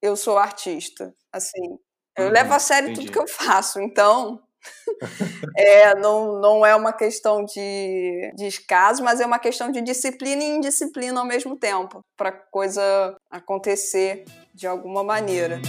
eu 0.00 0.16
sou 0.16 0.38
artista. 0.38 1.14
Assim, 1.32 1.78
eu 2.16 2.26
uhum, 2.26 2.32
levo 2.32 2.52
a 2.54 2.58
sério 2.58 2.90
entendi. 2.90 3.06
tudo 3.06 3.12
que 3.12 3.18
eu 3.18 3.28
faço. 3.28 3.80
Então, 3.80 4.42
é, 5.56 5.94
não, 5.96 6.40
não 6.40 6.66
é 6.66 6.74
uma 6.74 6.92
questão 6.92 7.44
de 7.44 8.32
descaso, 8.36 9.02
mas 9.02 9.20
é 9.20 9.26
uma 9.26 9.38
questão 9.38 9.70
de 9.70 9.80
disciplina 9.80 10.42
e 10.42 10.56
indisciplina 10.56 11.20
ao 11.20 11.26
mesmo 11.26 11.56
tempo, 11.56 12.00
para 12.16 12.28
a 12.30 12.32
coisa 12.32 13.16
acontecer 13.30 14.24
de 14.54 14.66
alguma 14.66 15.02
maneira. 15.02 15.60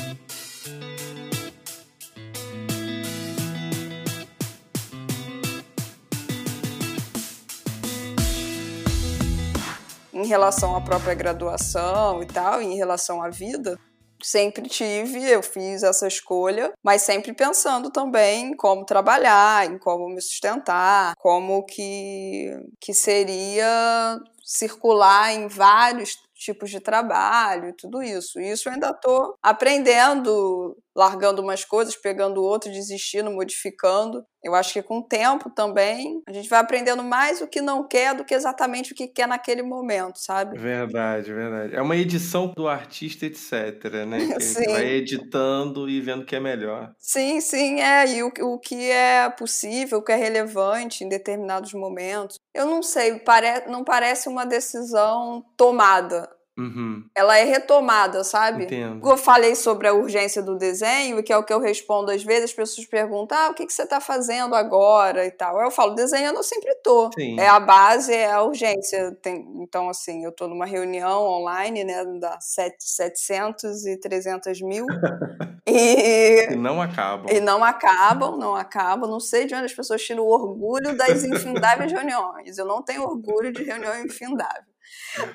Em 10.23 10.27
relação 10.27 10.75
à 10.75 10.81
própria 10.81 11.13
graduação 11.13 12.23
e 12.23 12.25
tal, 12.25 12.61
em 12.61 12.75
relação 12.75 13.21
à 13.21 13.29
vida, 13.29 13.77
sempre 14.21 14.69
tive, 14.69 15.21
eu 15.29 15.43
fiz 15.43 15.83
essa 15.83 16.07
escolha, 16.07 16.71
mas 16.81 17.01
sempre 17.01 17.33
pensando 17.33 17.91
também 17.91 18.51
em 18.51 18.55
como 18.55 18.85
trabalhar, 18.85 19.69
em 19.69 19.77
como 19.77 20.07
me 20.07 20.21
sustentar, 20.21 21.13
como 21.17 21.65
que, 21.65 22.49
que 22.79 22.93
seria 22.93 24.17
circular 24.45 25.33
em 25.33 25.47
vários 25.47 26.17
tipos 26.33 26.69
de 26.69 26.79
trabalho 26.79 27.69
e 27.69 27.75
tudo 27.75 28.01
isso. 28.01 28.39
E 28.39 28.51
isso 28.51 28.69
eu 28.69 28.73
ainda 28.73 28.91
estou 28.91 29.35
aprendendo 29.41 30.75
largando 30.95 31.41
umas 31.41 31.65
coisas, 31.65 31.95
pegando 31.95 32.41
outras, 32.41 32.73
desistindo, 32.73 33.31
modificando. 33.31 34.23
Eu 34.43 34.53
acho 34.53 34.73
que 34.73 34.83
com 34.83 34.99
o 34.99 35.03
tempo 35.03 35.49
também 35.49 36.21
a 36.27 36.33
gente 36.33 36.49
vai 36.49 36.59
aprendendo 36.59 37.01
mais 37.01 37.41
o 37.41 37.47
que 37.47 37.61
não 37.61 37.87
quer 37.87 38.13
do 38.13 38.25
que 38.25 38.33
exatamente 38.33 38.91
o 38.91 38.95
que 38.95 39.07
quer 39.07 39.27
naquele 39.27 39.63
momento, 39.63 40.17
sabe? 40.17 40.59
Verdade, 40.59 41.33
verdade. 41.33 41.75
É 41.75 41.81
uma 41.81 41.95
edição 41.95 42.51
do 42.55 42.67
artista, 42.67 43.25
etc, 43.25 44.05
né? 44.05 44.17
Que 44.33 44.43
sim. 44.43 44.65
vai 44.65 44.85
editando 44.85 45.89
e 45.89 46.01
vendo 46.01 46.23
o 46.23 46.25
que 46.25 46.35
é 46.35 46.39
melhor. 46.39 46.93
Sim, 46.99 47.39
sim, 47.39 47.79
é. 47.79 48.05
E 48.07 48.23
o, 48.23 48.31
o 48.41 48.59
que 48.59 48.89
é 48.89 49.29
possível, 49.29 49.99
o 49.99 50.03
que 50.03 50.11
é 50.11 50.15
relevante 50.15 51.03
em 51.03 51.09
determinados 51.09 51.73
momentos. 51.73 52.37
Eu 52.53 52.65
não 52.65 52.83
sei, 52.83 53.19
pare... 53.19 53.65
não 53.67 53.83
parece 53.83 54.27
uma 54.27 54.45
decisão 54.45 55.43
tomada 55.55 56.29
Uhum. 56.55 57.03
Ela 57.15 57.39
é 57.39 57.43
retomada, 57.45 58.23
sabe? 58.23 58.65
Entendo. 58.65 59.07
Eu 59.09 59.17
falei 59.17 59.55
sobre 59.55 59.87
a 59.87 59.93
urgência 59.93 60.41
do 60.41 60.55
desenho, 60.55 61.23
que 61.23 61.33
é 61.33 61.37
o 61.37 61.43
que 61.43 61.51
eu 61.51 61.59
respondo 61.59 62.11
às 62.11 62.23
vezes, 62.23 62.45
as 62.45 62.53
pessoas 62.53 62.85
perguntam: 62.85 63.35
ah, 63.35 63.49
o 63.49 63.55
que, 63.55 63.65
que 63.65 63.73
você 63.73 63.83
está 63.83 63.99
fazendo 63.99 64.53
agora 64.53 65.25
e 65.25 65.31
tal. 65.31 65.59
Eu 65.59 65.71
falo, 65.71 65.95
desenhando 65.95 66.37
eu 66.37 66.43
sempre 66.43 66.75
tô. 66.83 67.09
Sim. 67.13 67.39
É 67.39 67.47
a 67.47 67.59
base, 67.59 68.13
é 68.13 68.31
a 68.31 68.43
urgência. 68.43 69.17
Tem, 69.21 69.43
então, 69.61 69.89
assim, 69.89 70.23
eu 70.23 70.29
estou 70.29 70.47
numa 70.47 70.65
reunião 70.65 71.23
online, 71.23 71.83
né, 71.83 72.05
da 72.19 72.39
700 72.39 73.87
e 73.87 73.97
300 73.97 74.61
mil. 74.61 74.85
e, 75.65 76.51
e 76.51 76.55
não 76.55 76.79
acabam. 76.79 77.33
E 77.35 77.39
não 77.39 77.63
acabam, 77.63 78.37
não 78.37 78.55
acabam. 78.55 79.09
Não 79.09 79.19
sei 79.19 79.45
de 79.45 79.55
onde 79.55 79.65
as 79.65 79.73
pessoas 79.73 80.03
tiram 80.03 80.23
o 80.23 80.29
orgulho 80.29 80.95
das 80.95 81.23
infindáveis 81.23 81.91
reuniões. 81.91 82.59
Eu 82.59 82.65
não 82.65 82.83
tenho 82.83 83.01
orgulho 83.01 83.51
de 83.51 83.63
reunião 83.63 84.03
infindável. 84.05 84.72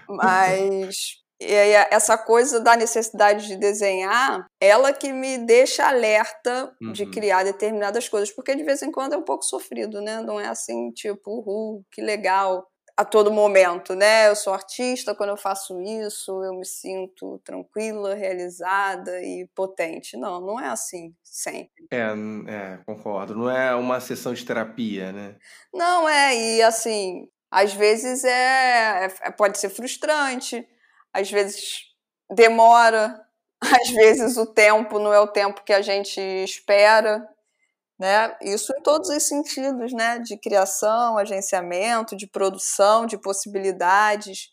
Mas 0.08 1.18
e 1.40 1.54
aí, 1.54 1.86
essa 1.92 2.18
coisa 2.18 2.58
da 2.58 2.74
necessidade 2.74 3.46
de 3.46 3.56
desenhar, 3.56 4.44
ela 4.60 4.92
que 4.92 5.12
me 5.12 5.38
deixa 5.38 5.86
alerta 5.86 6.74
uhum. 6.82 6.92
de 6.92 7.06
criar 7.06 7.44
determinadas 7.44 8.08
coisas, 8.08 8.32
porque 8.32 8.56
de 8.56 8.64
vez 8.64 8.82
em 8.82 8.90
quando 8.90 9.12
é 9.12 9.16
um 9.16 9.22
pouco 9.22 9.44
sofrido, 9.44 10.00
né? 10.00 10.20
Não 10.20 10.40
é 10.40 10.48
assim, 10.48 10.90
tipo, 10.90 11.30
uhul, 11.30 11.84
que 11.92 12.02
legal 12.02 12.66
a 12.96 13.04
todo 13.04 13.30
momento, 13.30 13.94
né? 13.94 14.28
Eu 14.28 14.34
sou 14.34 14.52
artista, 14.52 15.14
quando 15.14 15.30
eu 15.30 15.36
faço 15.36 15.80
isso, 15.80 16.42
eu 16.42 16.52
me 16.54 16.66
sinto 16.66 17.40
tranquila, 17.44 18.16
realizada 18.16 19.22
e 19.22 19.48
potente. 19.54 20.16
Não, 20.16 20.40
não 20.40 20.58
é 20.58 20.66
assim 20.66 21.14
sempre. 21.22 21.86
É, 21.92 22.08
é 22.48 22.80
concordo. 22.84 23.36
Não 23.36 23.48
é 23.48 23.72
uma 23.76 24.00
sessão 24.00 24.34
de 24.34 24.44
terapia, 24.44 25.12
né? 25.12 25.36
Não 25.72 26.08
é, 26.08 26.36
e 26.36 26.62
assim, 26.62 27.28
às 27.50 27.72
vezes 27.72 28.24
é, 28.24 29.06
é, 29.22 29.30
pode 29.30 29.58
ser 29.58 29.70
frustrante, 29.70 30.66
às 31.12 31.30
vezes 31.30 31.84
demora, 32.30 33.20
às 33.60 33.90
vezes 33.90 34.36
o 34.36 34.46
tempo 34.46 34.98
não 34.98 35.12
é 35.12 35.20
o 35.20 35.28
tempo 35.28 35.64
que 35.64 35.72
a 35.72 35.82
gente 35.82 36.20
espera, 36.20 37.26
né? 37.98 38.36
Isso 38.42 38.72
em 38.78 38.82
todos 38.82 39.08
os 39.10 39.22
sentidos, 39.24 39.92
né? 39.92 40.18
De 40.20 40.38
criação, 40.38 41.18
agenciamento, 41.18 42.16
de 42.16 42.26
produção, 42.28 43.06
de 43.06 43.18
possibilidades. 43.18 44.50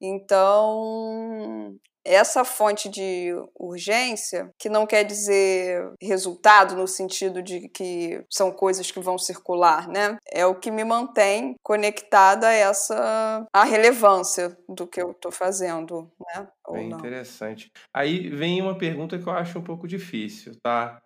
Então, 0.00 1.76
essa 2.04 2.44
fonte 2.44 2.88
de 2.88 3.32
urgência, 3.54 4.50
que 4.58 4.68
não 4.68 4.86
quer 4.86 5.04
dizer 5.04 5.92
resultado 6.00 6.74
no 6.74 6.86
sentido 6.86 7.42
de 7.42 7.68
que 7.68 8.24
são 8.30 8.50
coisas 8.50 8.90
que 8.90 9.00
vão 9.00 9.18
circular, 9.18 9.88
né? 9.88 10.16
É 10.26 10.46
o 10.46 10.54
que 10.54 10.70
me 10.70 10.84
mantém 10.84 11.54
conectada 11.62 12.48
a 12.48 12.52
essa 12.52 13.46
a 13.52 13.64
relevância 13.64 14.56
do 14.68 14.86
que 14.86 15.00
eu 15.00 15.10
estou 15.10 15.32
fazendo, 15.32 16.10
né? 16.34 16.48
Bem 16.70 16.90
interessante. 16.90 17.70
Aí 17.94 18.28
vem 18.28 18.60
uma 18.60 18.76
pergunta 18.76 19.18
que 19.18 19.26
eu 19.26 19.32
acho 19.32 19.58
um 19.58 19.64
pouco 19.64 19.86
difícil, 19.86 20.56
tá? 20.62 21.00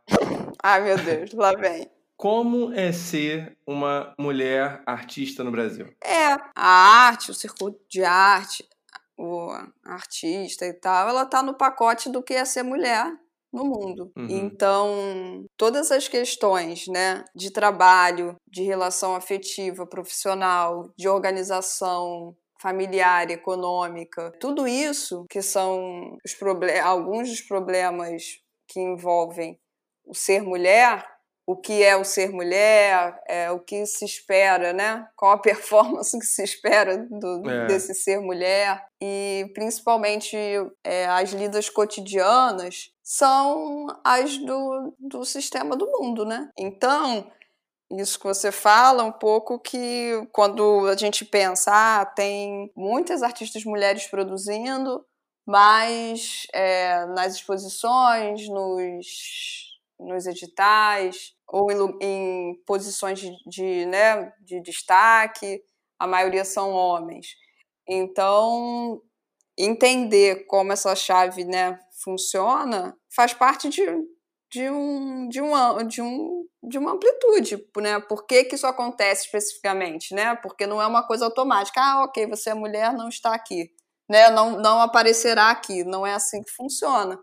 Ai, 0.62 0.82
meu 0.82 0.99
Deus, 0.99 1.32
lá 1.32 1.52
vem. 1.52 1.88
Como 2.16 2.72
é 2.72 2.92
ser 2.92 3.56
uma 3.66 4.14
mulher 4.16 4.80
artista 4.87 5.42
no 5.42 5.50
Brasil? 5.50 5.92
É, 6.04 6.38
a 6.54 6.68
arte, 7.06 7.32
o 7.32 7.34
circuito 7.34 7.80
de 7.88 8.04
arte, 8.04 8.64
o 9.19 9.50
artista 9.85 10.66
e 10.66 10.73
tal, 10.73 11.09
ela 11.09 11.23
está 11.23 11.42
no 11.42 11.57
pacote 11.57 12.11
do 12.11 12.23
que 12.23 12.35
é 12.35 12.45
ser 12.45 12.62
mulher 12.62 13.12
no 13.52 13.64
mundo. 13.64 14.11
Uhum. 14.16 14.26
Então, 14.28 15.45
todas 15.57 15.90
as 15.90 16.09
questões, 16.09 16.87
né, 16.88 17.25
de 17.35 17.53
trabalho, 17.53 18.37
de 18.48 18.62
relação 18.62 19.14
afetiva, 19.14 19.87
profissional, 19.87 20.90
de 20.96 21.09
organização 21.09 22.35
familiar, 22.61 23.29
econômica, 23.31 24.33
tudo 24.40 24.66
isso 24.68 25.27
que 25.29 25.42
são 25.42 26.16
os 26.25 26.37
alguns 26.85 27.29
dos 27.29 27.40
problemas 27.42 28.22
que 28.68 28.81
envolvem 28.81 29.59
o 30.07 30.14
ser 30.14 30.42
mulher, 30.42 31.05
o 31.46 31.57
que 31.57 31.83
é 31.83 31.96
o 31.96 32.05
ser 32.05 32.31
mulher, 32.31 33.20
é, 33.26 33.50
o 33.50 33.59
que 33.59 33.85
se 33.85 34.05
espera, 34.05 34.72
né? 34.72 35.07
Qual 35.16 35.33
a 35.33 35.38
performance 35.42 36.18
que 36.18 36.26
se 36.26 36.42
espera 36.42 36.98
do, 36.98 37.48
é. 37.50 37.66
desse 37.66 37.94
ser 37.94 38.20
mulher 38.20 38.85
e 39.00 39.50
principalmente 39.55 40.37
é, 40.85 41.07
as 41.07 41.31
lidas 41.31 41.68
cotidianas 41.68 42.90
são 43.02 43.87
as 44.05 44.38
do, 44.38 44.94
do 44.98 45.24
sistema 45.24 45.76
do 45.76 45.90
mundo, 45.90 46.24
né? 46.24 46.48
Então 46.57 47.26
isso 47.90 48.18
que 48.18 48.24
você 48.24 48.50
fala 48.50 49.02
um 49.02 49.12
pouco 49.12 49.59
que 49.59 50.26
quando 50.33 50.87
a 50.88 50.96
gente 50.96 51.24
pensa, 51.24 51.70
ah, 51.74 52.07
tem 52.07 52.72
muitas 52.74 53.22
artistas 53.22 53.64
mulheres 53.64 54.07
produzindo, 54.07 55.05
mas 55.46 56.46
é, 56.55 57.05
nas 57.07 57.35
exposições, 57.35 58.48
nos 58.48 59.71
nos 60.03 60.27
editais 60.27 61.33
ou 61.47 61.71
em, 61.71 61.97
em 62.01 62.62
posições 62.67 63.19
de, 63.19 63.31
de, 63.47 63.87
né, 63.87 64.33
de 64.41 64.61
destaque, 64.62 65.62
a 65.99 66.07
maioria 66.07 66.45
são 66.45 66.73
homens. 66.73 67.35
Então, 67.87 69.01
entender 69.57 70.47
como 70.47 70.73
essa 70.73 70.95
chave 70.95 71.45
né, 71.45 71.79
funciona 72.03 72.97
faz 73.15 73.35
parte 73.35 73.69
de, 73.69 73.85
de, 74.51 74.71
um, 74.71 75.29
de, 75.29 75.41
uma, 75.41 75.83
de, 75.85 76.01
um, 76.01 76.47
de 76.62 76.79
uma 76.79 76.93
amplitude. 76.93 77.65
Né? 77.77 78.01
Por 78.01 78.27
que, 78.27 78.45
que 78.45 78.55
isso 78.55 78.67
acontece 78.67 79.27
especificamente? 79.27 80.15
Né? 80.15 80.35
Porque 80.37 80.67
não 80.67 80.81
é 80.81 80.87
uma 80.87 81.07
coisa 81.07 81.27
automática. 81.27 81.81
Ah, 81.81 82.05
ok, 82.05 82.27
você 82.27 82.51
é 82.51 82.55
mulher, 82.55 82.93
não 82.95 83.09
está 83.09 83.35
aqui. 83.35 83.71
Né? 84.09 84.31
Não, 84.31 84.59
não 84.59 84.81
aparecerá 84.81 85.51
aqui. 85.51 85.85
Não 85.85 86.07
é 86.07 86.15
assim 86.15 86.43
que 86.43 86.51
funciona 86.51 87.19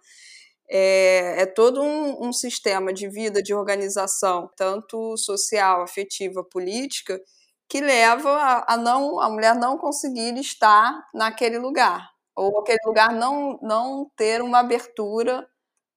é, 0.70 1.42
é 1.42 1.46
todo 1.46 1.82
um, 1.82 2.28
um, 2.28 2.34
sistema 2.34 2.94
de 2.94 3.08
vida, 3.08 3.42
de 3.42 3.54
organização, 3.54 4.50
tanto 4.56 5.18
social, 5.18 5.82
afetiva, 5.82 6.44
política, 6.44 7.20
que 7.68 7.82
leva 7.82 8.30
a, 8.30 8.74
a, 8.74 8.78
não, 8.78 9.20
a 9.20 9.30
mulher 9.30 9.56
não 9.56 9.78
conseguir 9.78 10.38
estar 10.38 11.08
naquele 11.14 11.58
lugar, 11.58 12.10
ou 12.36 12.60
aquele 12.60 12.80
lugar 12.86 13.12
não, 13.14 13.60
não 13.62 14.12
ter 14.16 14.42
uma 14.42 14.60
abertura 14.60 15.48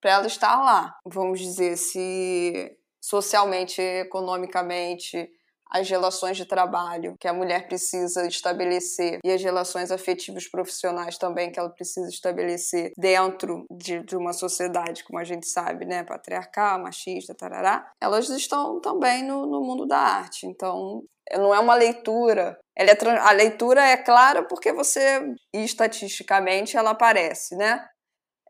para 0.00 0.12
ela 0.12 0.26
estar 0.26 0.56
lá. 0.60 0.98
Vamos 1.04 1.40
dizer, 1.40 1.76
se 1.76 2.76
socialmente, 3.00 3.80
economicamente, 3.80 5.30
as 5.72 5.88
relações 5.88 6.36
de 6.36 6.44
trabalho 6.44 7.16
que 7.18 7.26
a 7.26 7.32
mulher 7.32 7.66
precisa 7.66 8.26
estabelecer 8.26 9.18
e 9.24 9.30
as 9.30 9.42
relações 9.42 9.90
afetivas 9.90 10.46
profissionais 10.46 11.16
também 11.16 11.50
que 11.50 11.58
ela 11.58 11.70
precisa 11.70 12.08
estabelecer 12.08 12.92
dentro 12.98 13.64
de, 13.70 14.00
de 14.00 14.14
uma 14.14 14.34
sociedade, 14.34 15.02
como 15.04 15.18
a 15.18 15.24
gente 15.24 15.48
sabe, 15.48 15.86
né, 15.86 16.04
patriarcal, 16.04 16.82
machista, 16.82 17.34
tarará, 17.34 17.90
elas 18.00 18.28
estão 18.28 18.80
também 18.80 19.24
no, 19.24 19.46
no 19.46 19.62
mundo 19.62 19.86
da 19.86 19.98
arte. 19.98 20.46
Então, 20.46 21.02
não 21.32 21.54
é 21.54 21.58
uma 21.58 21.74
leitura. 21.74 22.58
É, 22.76 22.84
a 23.20 23.32
leitura 23.32 23.82
é 23.82 23.96
clara 23.96 24.42
porque 24.46 24.72
você, 24.72 25.22
estatisticamente, 25.54 26.76
ela 26.76 26.90
aparece, 26.90 27.56
né? 27.56 27.86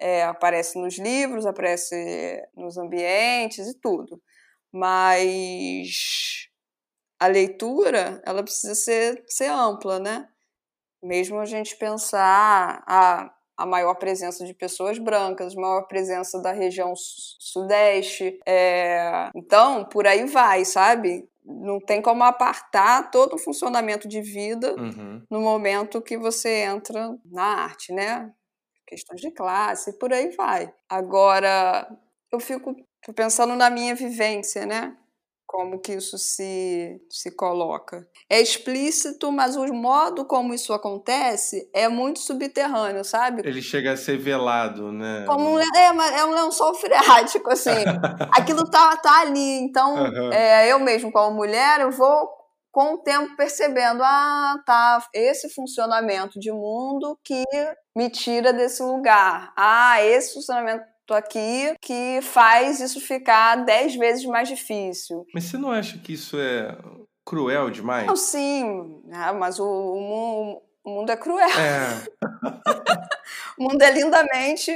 É, 0.00 0.24
aparece 0.24 0.76
nos 0.80 0.98
livros, 0.98 1.46
aparece 1.46 2.42
nos 2.56 2.76
ambientes 2.76 3.68
e 3.68 3.80
tudo. 3.80 4.20
Mas 4.72 6.50
a 7.22 7.28
leitura 7.28 8.20
ela 8.26 8.42
precisa 8.42 8.74
ser, 8.74 9.22
ser 9.28 9.46
ampla, 9.46 10.00
né? 10.00 10.28
Mesmo 11.00 11.38
a 11.38 11.44
gente 11.44 11.76
pensar 11.76 12.82
a, 12.84 13.32
a 13.56 13.64
maior 13.64 13.94
presença 13.94 14.44
de 14.44 14.52
pessoas 14.52 14.98
brancas, 14.98 15.56
a 15.56 15.60
maior 15.60 15.82
presença 15.86 16.42
da 16.42 16.50
região 16.50 16.94
sudeste. 16.96 18.40
É... 18.44 19.30
Então, 19.36 19.84
por 19.84 20.04
aí 20.04 20.26
vai, 20.26 20.64
sabe? 20.64 21.28
Não 21.44 21.78
tem 21.78 22.02
como 22.02 22.24
apartar 22.24 23.08
todo 23.12 23.34
o 23.34 23.38
funcionamento 23.38 24.08
de 24.08 24.20
vida 24.20 24.74
uhum. 24.74 25.22
no 25.30 25.40
momento 25.40 26.02
que 26.02 26.18
você 26.18 26.64
entra 26.64 27.16
na 27.24 27.44
arte, 27.44 27.92
né? 27.92 28.32
Questões 28.84 29.20
de 29.20 29.30
classe, 29.30 29.96
por 29.96 30.12
aí 30.12 30.30
vai. 30.30 30.74
Agora, 30.88 31.88
eu 32.32 32.40
fico 32.40 32.74
pensando 33.14 33.54
na 33.54 33.70
minha 33.70 33.94
vivência, 33.94 34.66
né? 34.66 34.96
Como 35.52 35.78
que 35.78 35.92
isso 35.92 36.16
se, 36.16 36.98
se 37.10 37.30
coloca. 37.30 38.08
É 38.28 38.40
explícito, 38.40 39.30
mas 39.30 39.54
o 39.54 39.66
modo 39.74 40.24
como 40.24 40.54
isso 40.54 40.72
acontece 40.72 41.68
é 41.74 41.88
muito 41.88 42.20
subterrâneo, 42.20 43.04
sabe? 43.04 43.42
Ele 43.44 43.60
chega 43.60 43.92
a 43.92 43.96
ser 43.96 44.16
velado, 44.16 44.90
né? 44.90 45.26
Como 45.26 45.50
um, 45.50 45.60
é, 45.60 45.66
é 46.16 46.24
um 46.24 46.30
lençol 46.30 46.72
freático, 46.80 47.50
assim. 47.50 47.70
Aquilo 48.30 48.64
tá, 48.70 48.96
tá 48.96 49.20
ali. 49.20 49.58
Então, 49.60 49.94
uhum. 49.94 50.32
é, 50.32 50.72
eu 50.72 50.78
mesmo, 50.78 51.12
como 51.12 51.36
mulher, 51.36 51.80
eu 51.80 51.90
vou 51.90 52.30
com 52.70 52.94
o 52.94 52.98
tempo 52.98 53.36
percebendo, 53.36 54.02
ah, 54.02 54.56
tá, 54.64 55.06
esse 55.12 55.50
funcionamento 55.50 56.40
de 56.40 56.50
mundo 56.50 57.18
que 57.22 57.44
me 57.94 58.08
tira 58.08 58.54
desse 58.54 58.82
lugar. 58.82 59.52
Ah, 59.54 60.02
esse 60.02 60.32
funcionamento 60.32 60.82
aqui 61.14 61.74
que 61.80 62.20
faz 62.22 62.80
isso 62.80 63.00
ficar 63.00 63.56
dez 63.64 63.94
vezes 63.94 64.24
mais 64.24 64.48
difícil. 64.48 65.26
Mas 65.34 65.44
você 65.44 65.58
não 65.58 65.70
acha 65.70 65.98
que 65.98 66.12
isso 66.12 66.38
é 66.38 66.76
cruel 67.24 67.70
demais? 67.70 68.06
Não, 68.06 68.16
sim, 68.16 69.02
ah, 69.12 69.32
mas 69.32 69.58
o, 69.58 69.64
o, 69.64 70.62
o, 70.84 70.90
mundo 70.90 71.10
é 71.10 71.16
cruel. 71.16 71.48
É. 71.48 72.04
o 73.58 73.64
mundo 73.64 73.82
é 73.82 73.90
lindamente, 73.90 74.70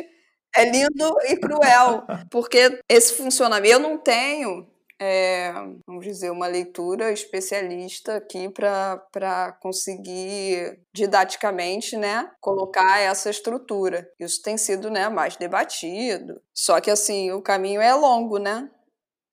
é 0.54 0.70
lindo 0.70 1.16
e 1.28 1.36
cruel, 1.36 2.04
porque 2.30 2.80
esse 2.88 3.14
funcionamento, 3.14 3.74
eu 3.74 3.80
não 3.80 3.98
tenho 3.98 4.66
é, 4.98 5.52
vamos 5.86 6.04
dizer, 6.04 6.30
uma 6.30 6.46
leitura 6.46 7.12
especialista 7.12 8.16
aqui 8.16 8.48
para 8.48 9.52
conseguir 9.60 10.80
didaticamente 10.94 11.96
né, 11.96 12.30
colocar 12.40 12.98
essa 13.00 13.28
estrutura. 13.28 14.08
Isso 14.18 14.42
tem 14.42 14.56
sido 14.56 14.90
né, 14.90 15.08
mais 15.08 15.36
debatido. 15.36 16.40
Só 16.54 16.80
que 16.80 16.90
assim, 16.90 17.30
o 17.32 17.42
caminho 17.42 17.80
é 17.80 17.94
longo, 17.94 18.38
né? 18.38 18.70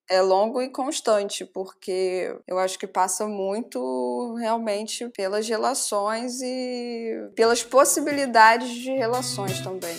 É 0.10 0.22
longo 0.22 0.62
e 0.62 0.70
constante, 0.70 1.46
porque 1.46 2.38
eu 2.46 2.60
acho 2.60 2.78
que 2.78 2.86
passa 2.86 3.26
muito 3.26 4.36
realmente 4.36 5.08
pelas 5.10 5.48
relações 5.48 6.42
e 6.42 7.30
pelas 7.36 7.64
possibilidades 7.64 8.70
de 8.70 8.92
relações 8.92 9.62
também. 9.62 9.96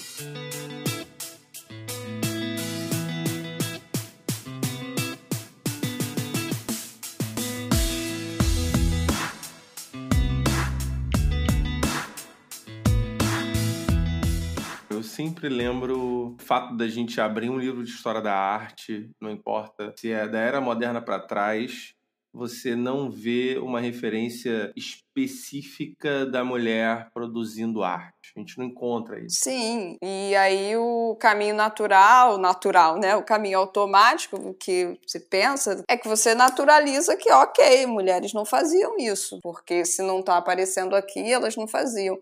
Sempre 15.15 15.49
lembro 15.49 16.35
o 16.35 16.37
fato 16.39 16.77
da 16.77 16.89
gente 16.89 17.21
abrir 17.21 17.49
um 17.49 17.59
livro 17.59 17.85
de 17.85 17.91
história 17.91 18.21
da 18.21 18.35
arte, 18.35 19.11
não 19.21 19.31
importa 19.31 19.95
se 19.97 20.11
é 20.11 20.27
da 20.27 20.39
era 20.39 20.61
moderna 20.61 21.01
para 21.01 21.21
trás, 21.21 21.95
você 22.33 22.75
não 22.75 23.09
vê 23.09 23.57
uma 23.63 23.81
referência 23.81 24.73
específica 24.75 26.27
da 26.27 26.43
mulher 26.43 27.09
produzindo 27.15 27.85
arte. 27.85 28.33
A 28.37 28.41
gente 28.41 28.59
não 28.59 28.65
encontra 28.65 29.21
isso. 29.21 29.37
Sim, 29.39 29.97
e 30.03 30.35
aí 30.35 30.77
o 30.77 31.17
caminho 31.21 31.55
natural, 31.55 32.37
natural, 32.37 32.99
né? 32.99 33.15
O 33.15 33.23
caminho 33.23 33.61
automático 33.61 34.53
que 34.55 34.99
se 35.07 35.21
pensa 35.21 35.85
é 35.89 35.97
que 35.97 36.09
você 36.09 36.35
naturaliza 36.35 37.17
que, 37.17 37.31
ok, 37.31 37.87
mulheres 37.87 38.33
não 38.33 38.45
faziam 38.45 38.97
isso, 38.99 39.39
porque 39.41 39.85
se 39.85 40.03
não 40.03 40.19
está 40.19 40.37
aparecendo 40.37 40.97
aqui, 40.97 41.33
elas 41.33 41.55
não 41.55 41.69
faziam. 41.69 42.19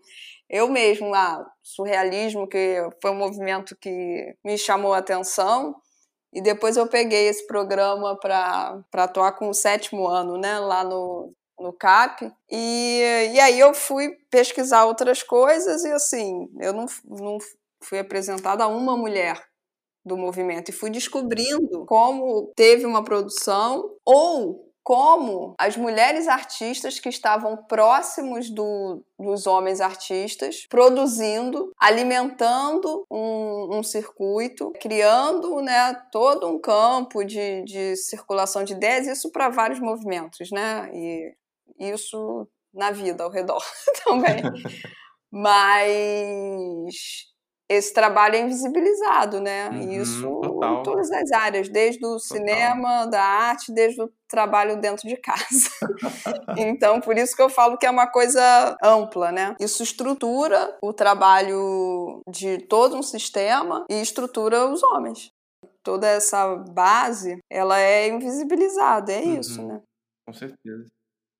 Eu 0.49 0.69
mesmo, 0.69 1.09
lá, 1.09 1.45
surrealismo, 1.61 2.47
que 2.47 2.77
foi 3.01 3.11
um 3.11 3.15
movimento 3.15 3.75
que 3.79 4.35
me 4.43 4.57
chamou 4.57 4.93
a 4.93 4.99
atenção. 4.99 5.75
E 6.31 6.41
depois 6.41 6.77
eu 6.77 6.87
peguei 6.87 7.27
esse 7.27 7.45
programa 7.47 8.17
para 8.17 8.83
atuar 8.93 9.33
com 9.33 9.49
o 9.49 9.53
sétimo 9.53 10.07
ano, 10.07 10.37
né, 10.37 10.59
lá 10.59 10.83
no, 10.83 11.33
no 11.59 11.71
CAP. 11.73 12.31
E, 12.51 13.29
e 13.33 13.39
aí 13.39 13.59
eu 13.59 13.73
fui 13.73 14.17
pesquisar 14.29 14.85
outras 14.85 15.23
coisas 15.23 15.83
e, 15.83 15.91
assim, 15.91 16.47
eu 16.59 16.73
não, 16.73 16.85
não 17.05 17.37
fui 17.83 17.99
apresentada 17.99 18.63
a 18.63 18.67
uma 18.67 18.97
mulher 18.97 19.41
do 20.05 20.17
movimento 20.17 20.69
e 20.69 20.73
fui 20.73 20.89
descobrindo 20.89 21.85
como 21.85 22.51
teve 22.55 22.85
uma 22.85 23.03
produção 23.03 23.95
ou 24.05 24.72
como 24.83 25.55
as 25.57 25.77
mulheres 25.77 26.27
artistas 26.27 26.99
que 26.99 27.07
estavam 27.07 27.55
próximos 27.55 28.49
do, 28.49 29.01
dos 29.17 29.47
homens 29.47 29.79
artistas, 29.79 30.67
produzindo, 30.69 31.71
alimentando 31.79 33.05
um, 33.09 33.77
um, 33.77 33.83
circuito, 33.83 34.73
criando 34.81 35.61
né, 35.61 35.93
todo 36.11 36.47
um 36.47 36.59
campo 36.59 37.23
de, 37.23 37.63
de 37.63 37.95
circulação 37.95 38.63
de 38.63 38.73
ideias, 38.73 39.07
isso 39.07 39.31
para 39.31 39.49
vários 39.49 39.79
movimentos, 39.79 40.51
né? 40.51 40.89
E 40.93 41.33
isso 41.79 42.47
na 42.73 42.91
vida 42.91 43.23
ao 43.23 43.29
redor 43.29 43.63
também. 44.03 44.41
Mas 45.31 47.32
esse 47.69 47.93
trabalho 47.93 48.35
é 48.35 48.41
invisibilizado, 48.41 49.39
né? 49.39 49.69
Uhum, 49.69 49.91
Isso 49.91 50.41
total. 50.41 50.79
em 50.79 50.83
todas 50.83 51.11
as 51.11 51.31
áreas, 51.31 51.69
desde 51.69 52.05
o 52.05 52.17
total. 52.17 52.19
cinema, 52.19 53.05
da 53.05 53.21
arte, 53.21 53.71
desde 53.71 54.01
o 54.01 54.11
trabalho 54.27 54.79
dentro 54.79 55.07
de 55.07 55.15
casa. 55.21 55.69
então, 56.57 56.99
por 56.99 57.17
isso 57.17 57.35
que 57.35 57.41
eu 57.41 57.49
falo 57.49 57.77
que 57.77 57.85
é 57.85 57.89
uma 57.89 58.07
coisa 58.07 58.77
ampla, 58.83 59.31
né? 59.31 59.55
Isso 59.59 59.81
estrutura 59.81 60.77
o 60.81 60.93
trabalho 60.93 62.21
de 62.29 62.59
todo 62.67 62.95
um 62.97 63.03
sistema 63.03 63.85
e 63.89 64.01
estrutura 64.01 64.65
os 64.67 64.83
homens. 64.83 65.31
Toda 65.81 66.07
essa 66.07 66.55
base, 66.55 67.39
ela 67.49 67.79
é 67.79 68.07
invisibilizada, 68.07 69.11
é 69.11 69.21
uhum, 69.21 69.39
isso, 69.39 69.65
né? 69.65 69.81
Com 70.25 70.33
certeza. 70.33 70.87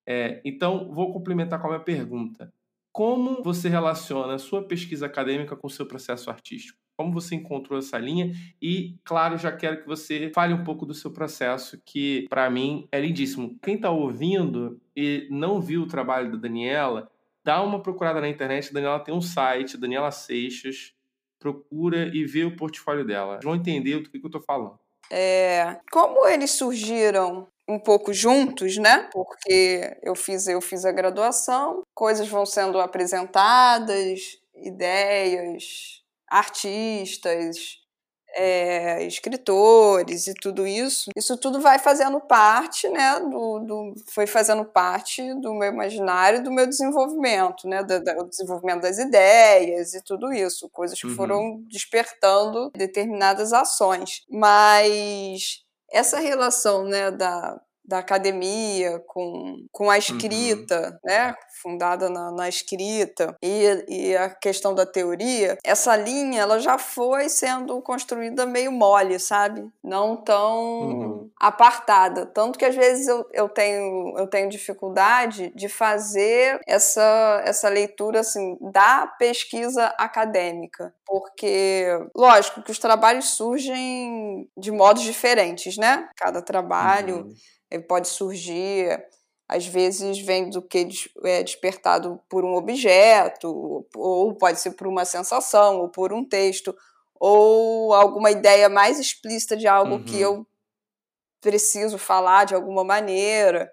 É, 0.08 0.42
então, 0.44 0.92
vou 0.94 1.14
complementar 1.14 1.62
com 1.62 1.68
a 1.68 1.72
minha 1.72 1.84
pergunta. 1.84 2.52
Como 2.94 3.42
você 3.42 3.70
relaciona 3.70 4.36
a 4.36 4.40
sua 4.40 4.62
pesquisa 4.62 5.08
acadêmica 5.08 5.56
com 5.56 5.66
o 5.66 5.70
seu 5.70 5.84
processo 5.84 6.30
artístico? 6.30 6.78
Como 6.96 7.12
você 7.12 7.34
encontrou 7.34 7.80
essa 7.80 7.98
linha? 7.98 8.32
E, 8.62 9.00
claro, 9.04 9.36
já 9.36 9.52
quero 9.52 9.82
que 9.82 9.88
você 9.88 10.32
fale 10.32 10.54
um 10.54 10.64
pouco 10.64 10.86
do 10.86 10.94
seu 10.94 11.10
processo, 11.10 11.82
que 11.84 12.28
para 12.30 12.48
mim 12.52 12.88
é 12.92 13.02
lindíssimo. 13.02 13.58
Quem 13.64 13.76
está 13.76 13.90
ouvindo 13.90 14.80
e 14.96 15.28
não 15.32 15.60
viu 15.60 15.82
o 15.82 15.88
trabalho 15.88 16.34
da 16.34 16.38
Daniela, 16.38 17.10
dá 17.44 17.64
uma 17.64 17.82
procurada 17.82 18.22
na 18.22 18.30
internet. 18.30 18.70
A 18.70 18.74
Daniela 18.74 19.00
tem 19.00 19.12
um 19.12 19.22
site, 19.22 19.76
Daniela 19.76 20.12
Seixas. 20.12 20.94
Procura 21.40 22.16
e 22.16 22.24
vê 22.26 22.46
o 22.46 22.56
portfólio 22.56 23.04
dela. 23.04 23.40
Vão 23.44 23.56
entender 23.56 24.00
do 24.02 24.10
que, 24.12 24.20
que 24.20 24.26
eu 24.26 24.30
estou 24.30 24.42
falando. 24.42 24.78
É, 25.12 25.80
como 25.92 26.28
eles 26.28 26.52
surgiram 26.52 27.48
um 27.68 27.80
pouco 27.80 28.14
juntos, 28.14 28.78
né? 28.78 29.10
Porque 29.12 29.98
eu 30.02 30.16
fiz 30.16 30.48
eu 30.48 30.62
fiz 30.62 30.86
a 30.86 30.92
graduação, 30.92 31.84
coisas 31.94 32.28
vão 32.28 32.46
sendo 32.46 32.80
apresentadas, 32.80 34.20
ideias, 34.56 36.02
artistas, 36.28 37.84
é, 38.36 39.04
escritores 39.06 40.28
e 40.28 40.34
tudo 40.34 40.66
isso, 40.66 41.12
isso 41.16 41.38
tudo 41.38 41.62
vai 41.62 41.78
fazendo 41.78 42.20
parte, 42.20 42.90
né, 42.90 43.20
do, 43.20 43.60
do, 43.60 43.94
foi 44.10 44.26
fazendo 44.26 44.66
parte 44.66 45.22
do 45.36 45.54
meu 45.54 45.72
imaginário, 45.72 46.44
do 46.44 46.52
meu 46.52 46.68
desenvolvimento, 46.68 47.68
né, 47.68 47.84
do, 47.84 48.00
do 48.04 48.30
desenvolvimento 48.30 48.82
das 48.82 48.98
ideias 48.98 49.94
e 49.94 50.04
tudo 50.04 50.34
isso, 50.34 50.70
coisas 50.70 51.00
que 51.00 51.08
uhum. 51.08 51.16
foram 51.16 51.64
despertando 51.68 52.72
determinadas 52.76 53.54
ações, 53.54 54.24
mas 54.30 55.63
essa 55.94 56.20
relação 56.20 56.86
né, 56.86 57.12
da, 57.12 57.62
da 57.86 58.00
academia 58.00 59.00
com, 59.08 59.66
com 59.72 59.90
a 59.90 59.94
uhum. 59.94 60.00
escrita, 60.00 60.80
uhum. 60.80 60.98
né? 61.04 61.36
Fundada 61.62 62.10
na, 62.10 62.32
na 62.32 62.50
escrita 62.50 63.36
e, 63.42 63.86
e, 63.88 64.16
a 64.18 64.30
questão 64.30 64.74
da 64.74 64.86
teoria, 64.86 65.58
essa 65.64 65.96
linha 65.96 66.42
ela 66.42 66.60
já 66.60 66.78
foi 66.78 67.30
sendo 67.30 67.82
construída 67.82 68.46
meio 68.46 68.72
mole, 68.72 69.20
sabe? 69.20 69.66
Não 69.84 70.16
tão 70.16 70.62
uhum. 70.62 71.30
apartada. 71.40 72.26
Tanto 72.26 72.58
que 72.58 72.66
às 72.66 72.76
vezes 72.76 73.08
eu, 73.08 73.26
eu, 73.32 73.50
tenho, 73.50 74.18
eu 74.18 74.28
tenho 74.28 74.50
dificuldade 74.50 75.52
de 75.56 75.68
fazer 75.70 76.60
essa, 76.68 77.42
essa 77.46 77.70
leitura 77.70 78.22
assim, 78.22 78.58
da 78.62 79.08
pesquisa 79.08 79.88
acadêmica. 79.98 80.94
Porque, 81.06 81.86
lógico, 82.16 82.64
que 82.64 82.72
os 82.72 82.80
trabalhos 82.80 83.36
surgem 83.36 84.50
de 84.58 84.72
modos 84.72 85.04
diferentes, 85.04 85.78
né? 85.78 86.10
Cada 86.16 86.42
trabalho. 86.42 87.18
Uhum 87.18 87.36
pode 87.80 88.08
surgir, 88.08 89.04
às 89.48 89.66
vezes 89.66 90.20
vem 90.20 90.50
do 90.50 90.62
que 90.62 90.88
é 91.24 91.44
despertado 91.44 92.20
por 92.30 92.44
um 92.44 92.56
objeto, 92.56 93.86
ou 93.96 94.34
pode 94.36 94.60
ser 94.60 94.72
por 94.72 94.88
uma 94.88 95.06
sensação, 95.06 95.80
ou 95.80 95.90
por 95.90 96.14
um 96.14 96.24
texto, 96.24 96.76
ou 97.20 97.94
alguma 97.94 98.32
ideia 98.32 98.68
mais 98.70 99.00
explícita 99.00 99.56
de 99.56 99.68
algo 99.68 99.96
uhum. 99.96 100.04
que 100.04 100.20
eu 100.20 100.46
preciso 101.40 101.98
falar 101.98 102.46
de 102.46 102.56
alguma 102.56 102.84
maneira. 102.84 103.72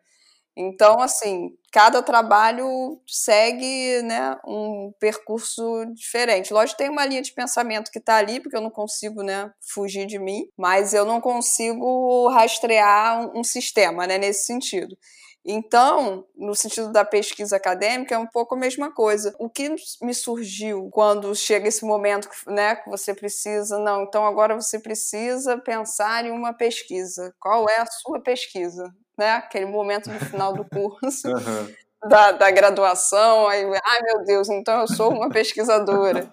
Então, 0.56 1.00
assim, 1.00 1.50
cada 1.72 2.02
trabalho 2.02 3.00
segue 3.06 4.02
né, 4.02 4.36
um 4.46 4.92
percurso 4.98 5.62
diferente. 5.94 6.52
Lógico, 6.52 6.78
tem 6.78 6.90
uma 6.90 7.06
linha 7.06 7.22
de 7.22 7.32
pensamento 7.32 7.90
que 7.90 7.98
está 7.98 8.16
ali, 8.16 8.40
porque 8.40 8.56
eu 8.56 8.60
não 8.60 8.70
consigo 8.70 9.22
né, 9.22 9.50
fugir 9.72 10.06
de 10.06 10.18
mim, 10.18 10.46
mas 10.58 10.92
eu 10.92 11.04
não 11.04 11.20
consigo 11.20 12.28
rastrear 12.28 13.20
um, 13.20 13.40
um 13.40 13.44
sistema 13.44 14.06
né, 14.06 14.18
nesse 14.18 14.44
sentido. 14.44 14.96
Então, 15.44 16.26
no 16.36 16.54
sentido 16.54 16.92
da 16.92 17.04
pesquisa 17.04 17.56
acadêmica, 17.56 18.14
é 18.14 18.18
um 18.18 18.26
pouco 18.26 18.54
a 18.54 18.58
mesma 18.58 18.92
coisa. 18.92 19.34
O 19.38 19.48
que 19.48 19.74
me 20.02 20.12
surgiu 20.12 20.90
quando 20.90 21.34
chega 21.34 21.68
esse 21.68 21.84
momento 21.84 22.28
né, 22.46 22.76
que 22.76 22.90
você 22.90 23.14
precisa, 23.14 23.78
não, 23.78 24.02
então 24.02 24.26
agora 24.26 24.54
você 24.54 24.78
precisa 24.78 25.56
pensar 25.58 26.26
em 26.26 26.30
uma 26.30 26.52
pesquisa. 26.52 27.34
Qual 27.40 27.68
é 27.70 27.80
a 27.80 27.86
sua 27.86 28.20
pesquisa? 28.20 28.92
Né? 29.20 29.32
Aquele 29.32 29.66
momento 29.66 30.10
no 30.10 30.18
final 30.18 30.54
do 30.54 30.64
curso. 30.64 31.28
uhum. 31.28 31.74
da, 32.08 32.32
da, 32.32 32.50
graduação, 32.50 33.46
aí, 33.46 33.62
ai 33.62 34.00
meu 34.02 34.24
Deus, 34.24 34.48
então 34.48 34.80
eu 34.80 34.88
sou 34.88 35.12
uma 35.12 35.28
pesquisadora. 35.28 36.30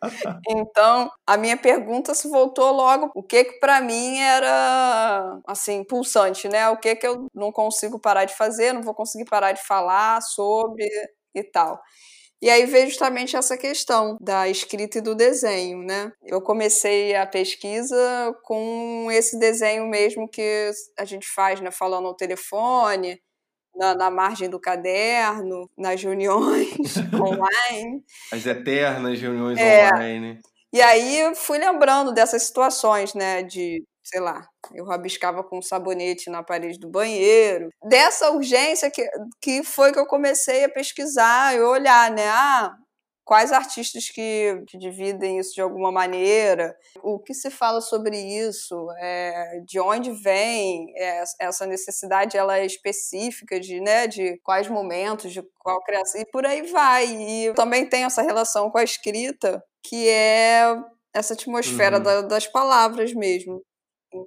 Então, 0.47 1.11
a 1.27 1.35
minha 1.35 1.57
pergunta 1.57 2.15
se 2.15 2.29
voltou 2.29 2.71
logo, 2.71 3.11
o 3.13 3.21
que 3.21 3.43
que 3.43 3.59
para 3.59 3.81
mim 3.81 4.17
era, 4.19 5.37
assim, 5.45 5.83
pulsante, 5.83 6.47
né? 6.47 6.69
O 6.69 6.77
que 6.77 6.95
que 6.95 7.05
eu 7.05 7.27
não 7.35 7.51
consigo 7.51 7.99
parar 7.99 8.23
de 8.23 8.33
fazer, 8.33 8.71
não 8.71 8.81
vou 8.81 8.93
conseguir 8.93 9.25
parar 9.25 9.51
de 9.51 9.61
falar 9.61 10.21
sobre 10.21 10.89
e 11.35 11.43
tal. 11.43 11.81
E 12.41 12.49
aí 12.49 12.65
veio 12.67 12.87
justamente 12.87 13.35
essa 13.35 13.57
questão 13.57 14.15
da 14.21 14.47
escrita 14.47 14.99
e 14.99 15.01
do 15.01 15.15
desenho, 15.15 15.79
né? 15.79 16.11
Eu 16.23 16.39
comecei 16.39 17.15
a 17.15 17.25
pesquisa 17.25 17.97
com 18.43 19.07
esse 19.11 19.39
desenho 19.39 19.87
mesmo 19.87 20.29
que 20.29 20.71
a 20.99 21.03
gente 21.03 21.27
faz, 21.27 21.59
né? 21.59 21.71
Falando 21.71 22.07
ao 22.07 22.15
telefone, 22.15 23.19
na, 23.75 23.95
na, 23.95 24.11
margem 24.11 24.49
do 24.49 24.59
caderno, 24.59 25.67
nas 25.75 26.01
reuniões 26.01 26.95
online. 27.19 28.03
As 28.31 28.45
eternas 28.45 29.19
reuniões 29.19 29.57
é, 29.57 29.91
online. 29.91 30.39
E 30.71 30.81
aí 30.81 31.33
fui 31.35 31.57
lembrando 31.57 32.13
dessas 32.13 32.43
situações, 32.43 33.15
né? 33.15 33.41
De, 33.41 33.83
sei 34.09 34.19
lá, 34.19 34.47
eu 34.73 34.85
rabiscava 34.85 35.43
com 35.43 35.61
sabonete 35.61 36.29
na 36.29 36.43
parede 36.43 36.79
do 36.79 36.89
banheiro. 36.89 37.69
Dessa 37.83 38.31
urgência 38.31 38.89
que, 38.89 39.07
que 39.41 39.63
foi 39.63 39.91
que 39.91 39.99
eu 39.99 40.05
comecei 40.05 40.63
a 40.63 40.69
pesquisar 40.69 41.55
e 41.55 41.61
olhar, 41.61 42.11
né? 42.11 42.27
Ah, 42.29 42.73
quais 43.27 43.51
artistas 43.51 44.09
que, 44.09 44.63
que, 44.67 44.77
dividem 44.77 45.37
isso 45.37 45.53
de 45.53 45.59
alguma 45.59 45.91
maneira, 45.91 46.73
o 47.03 47.19
que 47.19 47.33
se 47.33 47.49
fala 47.49 47.81
sobre 47.81 48.17
isso, 48.17 48.87
é, 48.99 49.59
de 49.65 49.81
onde 49.81 50.11
vem 50.11 50.93
é, 50.95 51.23
essa 51.41 51.65
necessidade, 51.65 52.37
ela 52.37 52.57
é 52.57 52.65
específica 52.65 53.59
de, 53.59 53.81
né, 53.81 54.07
de 54.07 54.39
quais 54.43 54.69
momentos, 54.69 55.33
de 55.33 55.43
qual 55.59 55.83
criação, 55.83 56.21
e 56.21 56.25
por 56.25 56.45
aí 56.45 56.61
vai. 56.71 57.05
E 57.05 57.53
também 57.53 57.85
tem 57.85 58.05
essa 58.05 58.21
relação 58.21 58.71
com 58.71 58.77
a 58.77 58.83
escrita, 58.83 59.61
que 59.83 60.07
é 60.07 60.73
essa 61.13 61.33
atmosfera 61.33 61.97
uhum. 61.97 62.03
da, 62.03 62.21
das 62.21 62.47
palavras 62.47 63.13
mesmo. 63.13 63.61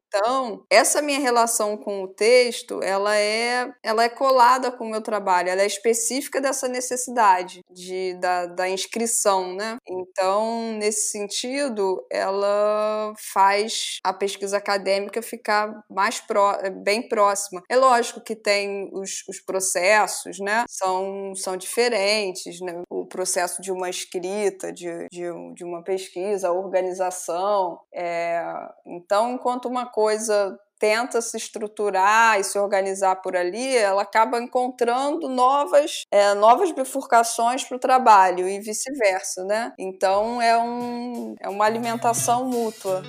Então, 0.07 0.65
essa 0.71 1.01
minha 1.03 1.19
relação 1.19 1.77
com 1.77 2.03
o 2.03 2.09
texto, 2.09 2.81
ela 2.83 3.17
é, 3.17 3.73
ela 3.83 4.05
é 4.05 4.09
colada 4.09 4.71
com 4.71 4.85
o 4.85 4.91
meu 4.91 5.03
trabalho, 5.03 5.49
ela 5.49 5.63
é 5.63 5.67
específica 5.67 6.41
dessa 6.41 6.69
necessidade 6.69 7.61
de, 7.71 8.15
da, 8.15 8.47
da 8.47 8.69
inscrição, 8.69 9.55
né? 9.55 9.77
Então, 9.89 10.73
nesse 10.73 11.11
sentido, 11.11 12.05
ela 12.11 13.13
faz 13.33 13.99
a 14.05 14.13
pesquisa 14.13 14.57
acadêmica 14.57 15.23
ficar 15.23 15.85
mais 15.91 16.21
pró, 16.21 16.57
bem 16.83 17.09
próxima. 17.09 17.63
É 17.69 17.77
lógico 17.77 18.21
que 18.21 18.37
tem 18.37 18.91
os, 18.93 19.25
os 19.29 19.41
processos, 19.41 20.39
né? 20.39 20.65
São, 20.69 21.35
são 21.35 21.57
diferentes, 21.57 22.61
né? 22.61 22.83
O 22.91 23.07
processo 23.07 23.61
de 23.61 23.73
uma 23.73 23.89
escrita, 23.89 24.73
de, 24.73 25.09
de, 25.11 25.55
de 25.55 25.65
uma 25.65 25.83
pesquisa, 25.83 26.53
organização. 26.53 27.81
É... 27.95 28.43
Então, 28.87 29.33
enquanto 29.33 29.67
uma 29.67 29.80
coisa 29.87 30.59
tenta 30.81 31.21
se 31.21 31.37
estruturar 31.37 32.41
e 32.41 32.45
se 32.45 32.59
organizar 32.59 33.17
por 33.17 33.37
ali, 33.37 33.77
ela 33.77 34.01
acaba 34.01 34.41
encontrando 34.41 35.29
novas, 35.29 36.07
é, 36.11 36.33
novas 36.33 36.73
bifurcações 36.73 37.63
para 37.63 37.77
o 37.77 37.79
trabalho 37.79 38.49
e 38.49 38.59
vice-versa, 38.61 39.45
né? 39.45 39.75
Então 39.79 40.41
é, 40.41 40.57
um, 40.57 41.35
é 41.39 41.49
uma 41.51 41.67
alimentação 41.67 42.47
mútua. 42.47 43.03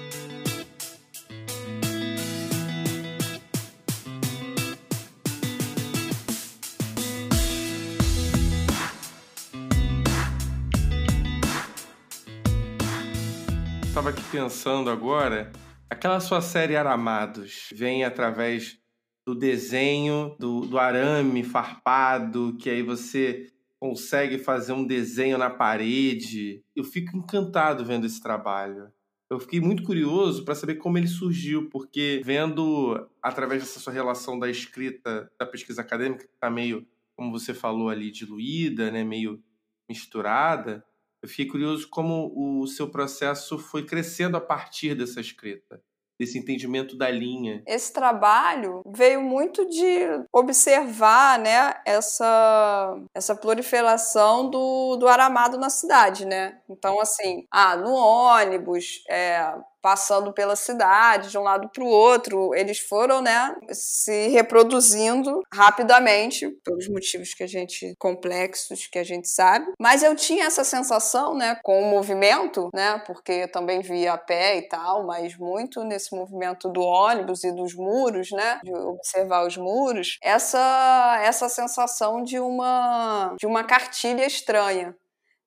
Estava 13.88 14.10
aqui 14.10 14.24
pensando 14.32 14.90
agora 14.90 15.52
Aquela 15.91 16.21
sua 16.21 16.41
série 16.41 16.77
Aramados 16.77 17.67
vem 17.73 18.06
através 18.06 18.80
do 19.25 19.36
desenho, 19.36 20.38
do, 20.39 20.62
do 20.62 20.80
arame 20.80 21.43
farpado, 21.43 22.56
que 22.58 22.69
aí 22.69 22.82
você 22.82 23.51
consegue 23.77 24.38
fazer 24.38 24.71
um 24.71 24.88
desenho 24.88 25.38
na 25.38 25.49
parede. 25.49 26.63
Eu 26.73 26.86
fico 26.86 27.17
encantado 27.17 27.84
vendo 27.84 28.06
esse 28.06 28.21
trabalho. 28.21 28.89
Eu 29.30 29.38
fiquei 29.38 29.60
muito 29.60 29.84
curioso 29.84 30.45
para 30.45 30.56
saber 30.56 30.75
como 30.75 30.97
ele 30.97 31.10
surgiu, 31.10 31.69
porque 31.69 32.21
vendo 32.23 33.10
através 33.21 33.62
dessa 33.62 33.82
sua 33.82 33.91
relação 33.91 34.39
da 34.39 34.49
escrita, 34.49 35.30
da 35.38 35.45
pesquisa 35.45 35.82
acadêmica, 35.82 36.25
que 36.25 36.34
está 36.34 36.49
meio, 36.49 36.88
como 37.17 37.38
você 37.38 37.54
falou 37.54 37.89
ali, 37.89 38.10
diluída, 38.12 38.89
né, 38.91 39.04
meio 39.04 39.43
misturada, 39.89 40.86
eu 41.22 41.30
fiquei 41.30 41.46
curioso 41.46 41.88
como 41.90 42.32
o 42.36 42.66
seu 42.68 42.90
processo 42.90 43.60
foi 43.60 43.86
crescendo 43.86 44.36
a 44.36 44.42
partir 44.42 44.96
dessa 44.96 45.22
escrita, 45.22 45.82
desse 46.20 46.40
entendimento 46.40 46.98
da 46.98 47.10
linha. 47.12 47.62
Esse 47.68 47.94
trabalho 47.94 48.82
veio 48.88 49.22
muito 49.22 49.68
de 49.70 50.26
observar, 50.34 51.38
né, 51.38 51.76
essa, 51.86 52.96
essa 53.14 53.36
proliferação 53.36 54.50
do, 54.50 54.96
do 54.98 55.08
aramado 55.08 55.58
na 55.58 55.70
cidade, 55.70 56.26
né? 56.26 56.60
Então, 56.68 57.00
assim, 57.00 57.46
ah, 57.52 57.76
no 57.76 57.94
ônibus, 57.94 59.04
é, 59.08 59.54
passando 59.82 60.34
pela 60.34 60.56
cidade 60.56 61.30
de 61.30 61.38
um 61.38 61.44
lado 61.44 61.70
para 61.70 61.84
o 61.84 61.88
outro, 61.88 62.54
eles 62.56 62.80
foram, 62.80 63.22
né, 63.22 63.56
se 63.72 64.28
reproduzindo 64.28 65.41
rapidamente 65.54 66.50
pelos 66.63 66.88
motivos 66.88 67.34
que 67.34 67.44
a 67.44 67.48
gente 67.48 67.96
complexos 68.00 68.88
que 68.88 69.00
a 69.00 69.04
gente 69.04 69.28
sabe. 69.28 69.65
Mas 69.80 70.04
eu 70.04 70.15
tinha 70.15 70.46
essa 70.46 70.63
sensação, 70.63 71.36
né, 71.36 71.58
com 71.63 71.82
o 71.82 71.89
movimento, 71.89 72.70
né, 72.74 73.02
porque 73.06 73.32
eu 73.32 73.52
também 73.52 73.82
via 73.82 74.13
a 74.13 74.17
pé 74.17 74.58
e 74.58 74.67
tal, 74.67 75.06
mas 75.06 75.38
muito 75.38 75.84
nesse 75.84 76.15
movimento 76.15 76.70
do 76.70 76.82
ônibus 76.82 77.44
e 77.44 77.52
dos 77.52 77.74
muros, 77.76 78.32
né, 78.32 78.60
de 78.63 78.74
observar 78.74 79.46
os 79.46 79.58
muros, 79.58 80.17
essa 80.24 81.20
essa 81.22 81.50
sensação 81.50 82.24
de 82.24 82.39
uma 82.39 83.36
de 83.38 83.46
uma 83.46 83.63
cartilha 83.63 84.26
estranha, 84.26 84.96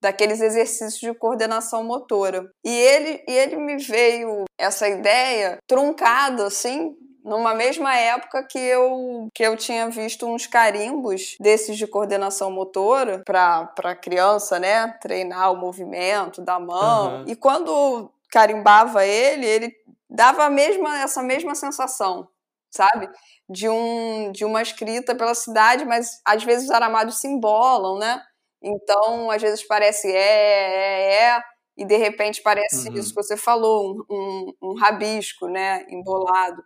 daqueles 0.05 0.43
exercícios 0.43 1.01
de 1.01 1.15
coordenação 1.15 1.83
motora. 1.83 2.51
E 2.63 2.71
ele, 2.71 3.25
e 3.27 3.33
ele 3.33 3.57
me 3.57 3.79
veio 3.79 4.45
essa 4.59 4.87
ideia 4.87 5.57
truncada, 5.67 6.47
assim, 6.47 6.95
numa 7.25 7.55
mesma 7.55 7.97
época 7.97 8.47
que 8.47 8.59
eu, 8.59 9.29
que 9.35 9.43
eu 9.43 9.57
tinha 9.57 9.89
visto 9.89 10.27
uns 10.27 10.47
carimbos 10.47 11.37
desses 11.41 11.79
de 11.79 11.87
coordenação 11.87 12.51
motora 12.51 13.23
para 13.25 13.97
criança, 13.97 14.59
né? 14.59 14.89
Treinar 15.01 15.51
o 15.53 15.57
movimento 15.57 16.43
da 16.43 16.61
mão. 16.61 17.21
Uhum. 17.21 17.25
E 17.27 17.35
quando 17.35 18.13
carimbava 18.31 19.07
ele, 19.07 19.47
ele 19.47 19.75
dava 20.11 20.45
a 20.45 20.51
mesma, 20.51 21.01
essa 21.01 21.23
mesma 21.23 21.55
sensação, 21.55 22.29
sabe? 22.71 23.09
De, 23.49 23.71
um, 23.71 24.31
de 24.33 24.45
uma 24.45 24.61
escrita 24.61 25.15
pela 25.15 25.35
cidade, 25.35 25.87
mas 25.87 26.21
às 26.27 26.45
vezes 26.45 26.67
os 26.67 26.71
aramados 26.71 27.23
se 27.23 27.27
embolam, 27.27 27.99
né? 27.99 28.21
Então, 28.65 29.31
às 29.31 29.43
vezes 29.43 29.63
parece 29.63 30.11
é, 30.11 30.17
é, 30.17 31.23
é, 31.23 31.43
e 31.77 31.85
de 31.85 31.97
repente 31.99 32.41
parece 32.41 32.89
uhum. 32.89 32.95
isso 32.95 33.11
que 33.11 33.23
você 33.23 33.37
falou, 33.37 33.93
um, 33.93 34.05
um, 34.11 34.53
um, 34.71 34.75
rabisco, 34.75 35.49
né, 35.49 35.85
embolado. 35.91 36.63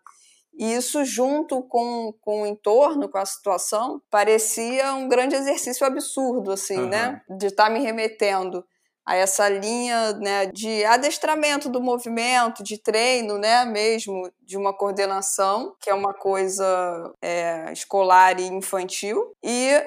E 0.56 0.74
isso, 0.74 1.04
junto 1.04 1.62
com, 1.62 2.12
com 2.20 2.42
o 2.42 2.46
entorno, 2.46 3.08
com 3.08 3.18
a 3.18 3.26
situação, 3.26 4.00
parecia 4.10 4.94
um 4.94 5.08
grande 5.08 5.34
exercício 5.34 5.84
absurdo, 5.84 6.52
assim, 6.52 6.78
uhum. 6.78 6.88
né, 6.88 7.20
de 7.36 7.46
estar 7.46 7.64
tá 7.64 7.70
me 7.70 7.80
remetendo 7.80 8.64
a 9.04 9.16
essa 9.16 9.48
linha 9.48 10.12
né, 10.12 10.46
de 10.46 10.84
adestramento 10.84 11.70
do 11.70 11.80
movimento, 11.80 12.62
de 12.62 12.76
treino, 12.76 13.38
né, 13.38 13.64
mesmo 13.64 14.30
de 14.42 14.56
uma 14.56 14.72
coordenação, 14.76 15.74
que 15.80 15.88
é 15.88 15.94
uma 15.94 16.12
coisa 16.12 17.10
é, 17.22 17.72
escolar 17.72 18.38
e 18.38 18.46
infantil, 18.46 19.34
e 19.42 19.82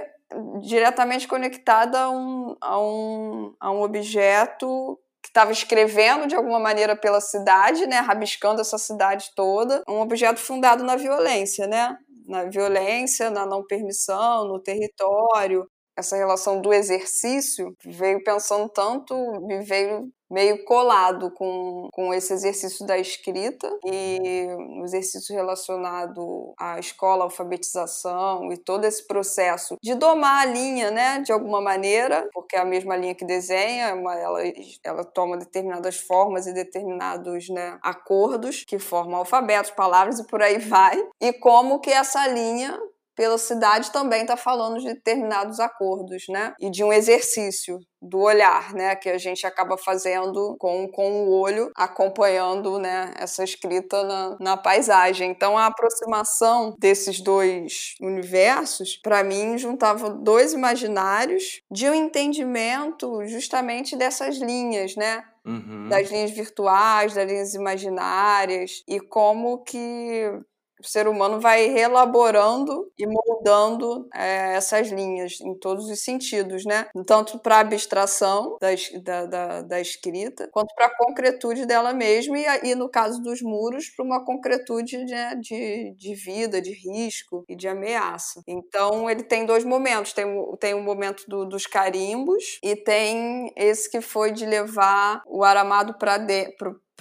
diretamente 0.62 1.28
conectada 1.28 2.00
a 2.00 2.10
um, 2.10 2.56
a 2.62 2.80
um, 2.80 3.56
a 3.60 3.72
um 3.72 3.82
objeto 3.82 5.00
que 5.22 5.30
estava 5.30 5.52
escrevendo 5.52 6.28
de 6.28 6.36
alguma 6.36 6.60
maneira 6.60 6.96
pela 6.96 7.22
cidade, 7.22 7.86
né, 7.86 8.00
rabiscando 8.00 8.62
essa 8.62 8.78
cidade 8.78 9.32
toda, 9.36 9.84
um 9.88 10.02
objeto 10.02 10.40
fundado 10.40 10.84
na 10.84 10.96
violência, 10.96 11.68
né, 11.68 11.96
na 12.26 12.46
violência, 12.46 13.30
na 13.30 13.46
não 13.46 13.64
permissão, 13.66 14.48
no 14.48 14.60
território, 14.60 15.68
essa 15.96 16.16
relação 16.16 16.62
do 16.62 16.74
exercício 16.74 17.76
veio 17.86 18.24
pensando 18.24 18.68
tanto, 18.70 19.16
me 19.46 19.62
veio 19.62 20.12
meio 20.32 20.64
colado 20.64 21.30
com, 21.32 21.90
com 21.92 22.14
esse 22.14 22.34
exercício 22.34 22.86
da 22.86 22.98
escrita 22.98 23.70
e 23.86 24.48
o 24.80 24.84
exercício 24.86 25.36
relacionado 25.36 26.54
à 26.58 26.80
escola, 26.80 27.26
alfabetização 27.26 28.52
e 28.52 28.58
todo 28.58 28.86
esse 28.86 29.06
processo 29.06 29.78
de 29.84 29.94
domar 29.94 30.44
a 30.44 30.46
linha, 30.46 30.90
né, 30.90 31.20
de 31.20 31.32
alguma 31.32 31.62
maneira, 31.62 32.28
porque 32.34 32.56
é 32.56 32.60
a 32.60 32.66
mesma 32.66 32.96
linha 32.96 33.14
que 33.14 33.26
desenha, 33.26 33.88
ela, 33.88 34.40
ela 34.84 35.04
toma 35.04 35.38
determinadas 35.38 35.98
formas 35.98 36.48
e 36.48 36.54
determinados 36.54 37.50
né, 37.50 37.78
acordos 37.82 38.64
que 38.64 38.80
formam 38.80 39.18
alfabetos, 39.18 39.72
palavras 39.72 40.20
e 40.20 40.28
por 40.28 40.42
aí 40.42 40.58
vai, 40.58 40.98
e 41.20 41.34
como 41.34 41.80
que 41.80 41.90
essa 41.90 42.26
linha 42.28 42.80
pela 43.16 43.38
cidade 43.38 43.92
também 43.92 44.22
está 44.22 44.38
falando 44.38 44.80
de 44.80 44.94
determinados 44.94 45.60
acordos, 45.60 46.24
né? 46.30 46.54
E 46.60 46.70
de 46.70 46.84
um 46.84 46.92
exercício 46.94 47.80
do 48.02 48.20
olhar, 48.20 48.74
né, 48.74 48.96
que 48.96 49.08
a 49.10 49.18
gente 49.18 49.46
acaba 49.46 49.78
fazendo 49.78 50.56
com, 50.60 50.88
com 50.88 51.24
o 51.24 51.40
olho, 51.40 51.70
acompanhando, 51.76 52.80
né, 52.80 53.14
essa 53.16 53.44
escrita 53.44 54.04
na, 54.04 54.38
na 54.40 54.58
paisagem. 54.58 55.30
Então, 55.30 55.56
a 55.56 55.68
aproximação 55.68 56.76
desses 56.80 57.22
dois 57.22 57.94
universos, 58.02 58.98
para 58.98 59.24
mim, 59.24 59.56
juntava 59.58 60.10
dois 60.10 60.52
imaginários 60.54 61.62
de 61.70 61.88
um 61.88 61.94
entendimento 61.94 63.24
justamente 63.28 63.96
dessas 63.96 64.38
linhas, 64.38 64.96
né, 64.96 65.24
Uhum. 65.44 65.90
das 65.90 66.12
linhas 66.12 66.30
virtuais, 66.30 67.16
das 67.16 67.28
linhas 67.28 67.56
imaginárias 67.56 68.84
e 68.88 69.00
como 69.00 69.64
que 69.64 70.40
o 70.82 70.88
ser 70.88 71.08
humano 71.08 71.40
vai 71.40 71.68
reelaborando 71.68 72.92
e 72.98 73.06
moldando 73.06 74.08
é, 74.14 74.56
essas 74.56 74.90
linhas 74.90 75.40
em 75.42 75.58
todos 75.58 75.90
os 75.90 76.04
sentidos, 76.04 76.66
né? 76.66 76.88
Tanto 77.06 77.40
para 77.40 77.58
a 77.58 77.60
abstração 77.60 78.58
da, 78.60 78.70
da, 79.02 79.26
da, 79.26 79.62
da, 79.62 79.82
escrita, 79.82 80.50
quanto 80.52 80.74
para 80.76 80.88
a 80.88 80.98
concretude 80.98 81.66
dela 81.66 81.94
mesma, 81.94 82.38
e, 82.38 82.72
e 82.72 82.76
no 82.76 82.90
caso 82.90 83.22
dos 83.22 83.42
muros, 83.42 83.90
para 83.90 84.06
uma 84.06 84.26
concretude 84.26 84.98
né, 84.98 85.36
de, 85.36 85.94
de 85.96 86.16
vida, 86.16 86.62
de 86.62 86.74
risco 86.74 87.46
e 87.48 87.56
de 87.56 87.68
ameaça. 87.68 88.42
Então, 88.48 89.10
ele 89.10 89.24
tem 89.24 89.46
dois 89.46 89.64
momentos: 89.64 90.14
tem, 90.14 90.26
tem 90.60 90.74
o 90.74 90.82
momento 90.82 91.24
do, 91.28 91.46
dos 91.46 91.66
carimbos, 91.66 92.60
e 92.64 92.76
tem 92.76 93.52
esse 93.56 93.90
que 93.90 94.02
foi 94.02 94.32
de 94.32 94.46
levar 94.46 95.22
o 95.28 95.44
aramado 95.44 95.98
para 95.98 96.18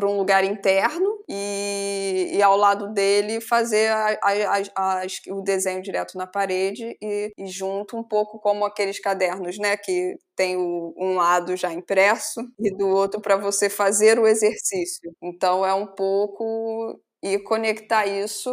para 0.00 0.08
um 0.08 0.16
lugar 0.16 0.42
interno 0.44 1.18
e, 1.28 2.30
e, 2.32 2.42
ao 2.42 2.56
lado 2.56 2.90
dele 2.94 3.38
fazer 3.38 3.88
a, 3.88 4.18
a, 4.22 5.02
a, 5.02 5.06
o 5.28 5.42
desenho 5.42 5.82
direto 5.82 6.16
na 6.16 6.26
parede 6.26 6.96
e, 7.02 7.30
e, 7.36 7.46
junto 7.46 7.98
um 7.98 8.02
pouco 8.02 8.40
como 8.40 8.64
aqueles 8.64 8.98
cadernos, 8.98 9.58
né, 9.58 9.76
que 9.76 10.16
tem 10.34 10.56
o, 10.56 10.94
um 10.96 11.16
lado 11.16 11.54
já 11.54 11.70
impresso 11.70 12.40
e 12.58 12.74
do 12.74 12.88
outro 12.88 13.20
para 13.20 13.36
você 13.36 13.68
fazer 13.68 14.18
o 14.18 14.26
exercício. 14.26 15.12
Então 15.22 15.66
é 15.66 15.74
um 15.74 15.86
pouco 15.86 16.98
e 17.22 17.38
conectar 17.40 18.06
isso 18.06 18.50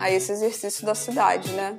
a 0.00 0.10
esse 0.10 0.32
exercício 0.32 0.84
da 0.84 0.96
cidade, 0.96 1.52
né? 1.52 1.76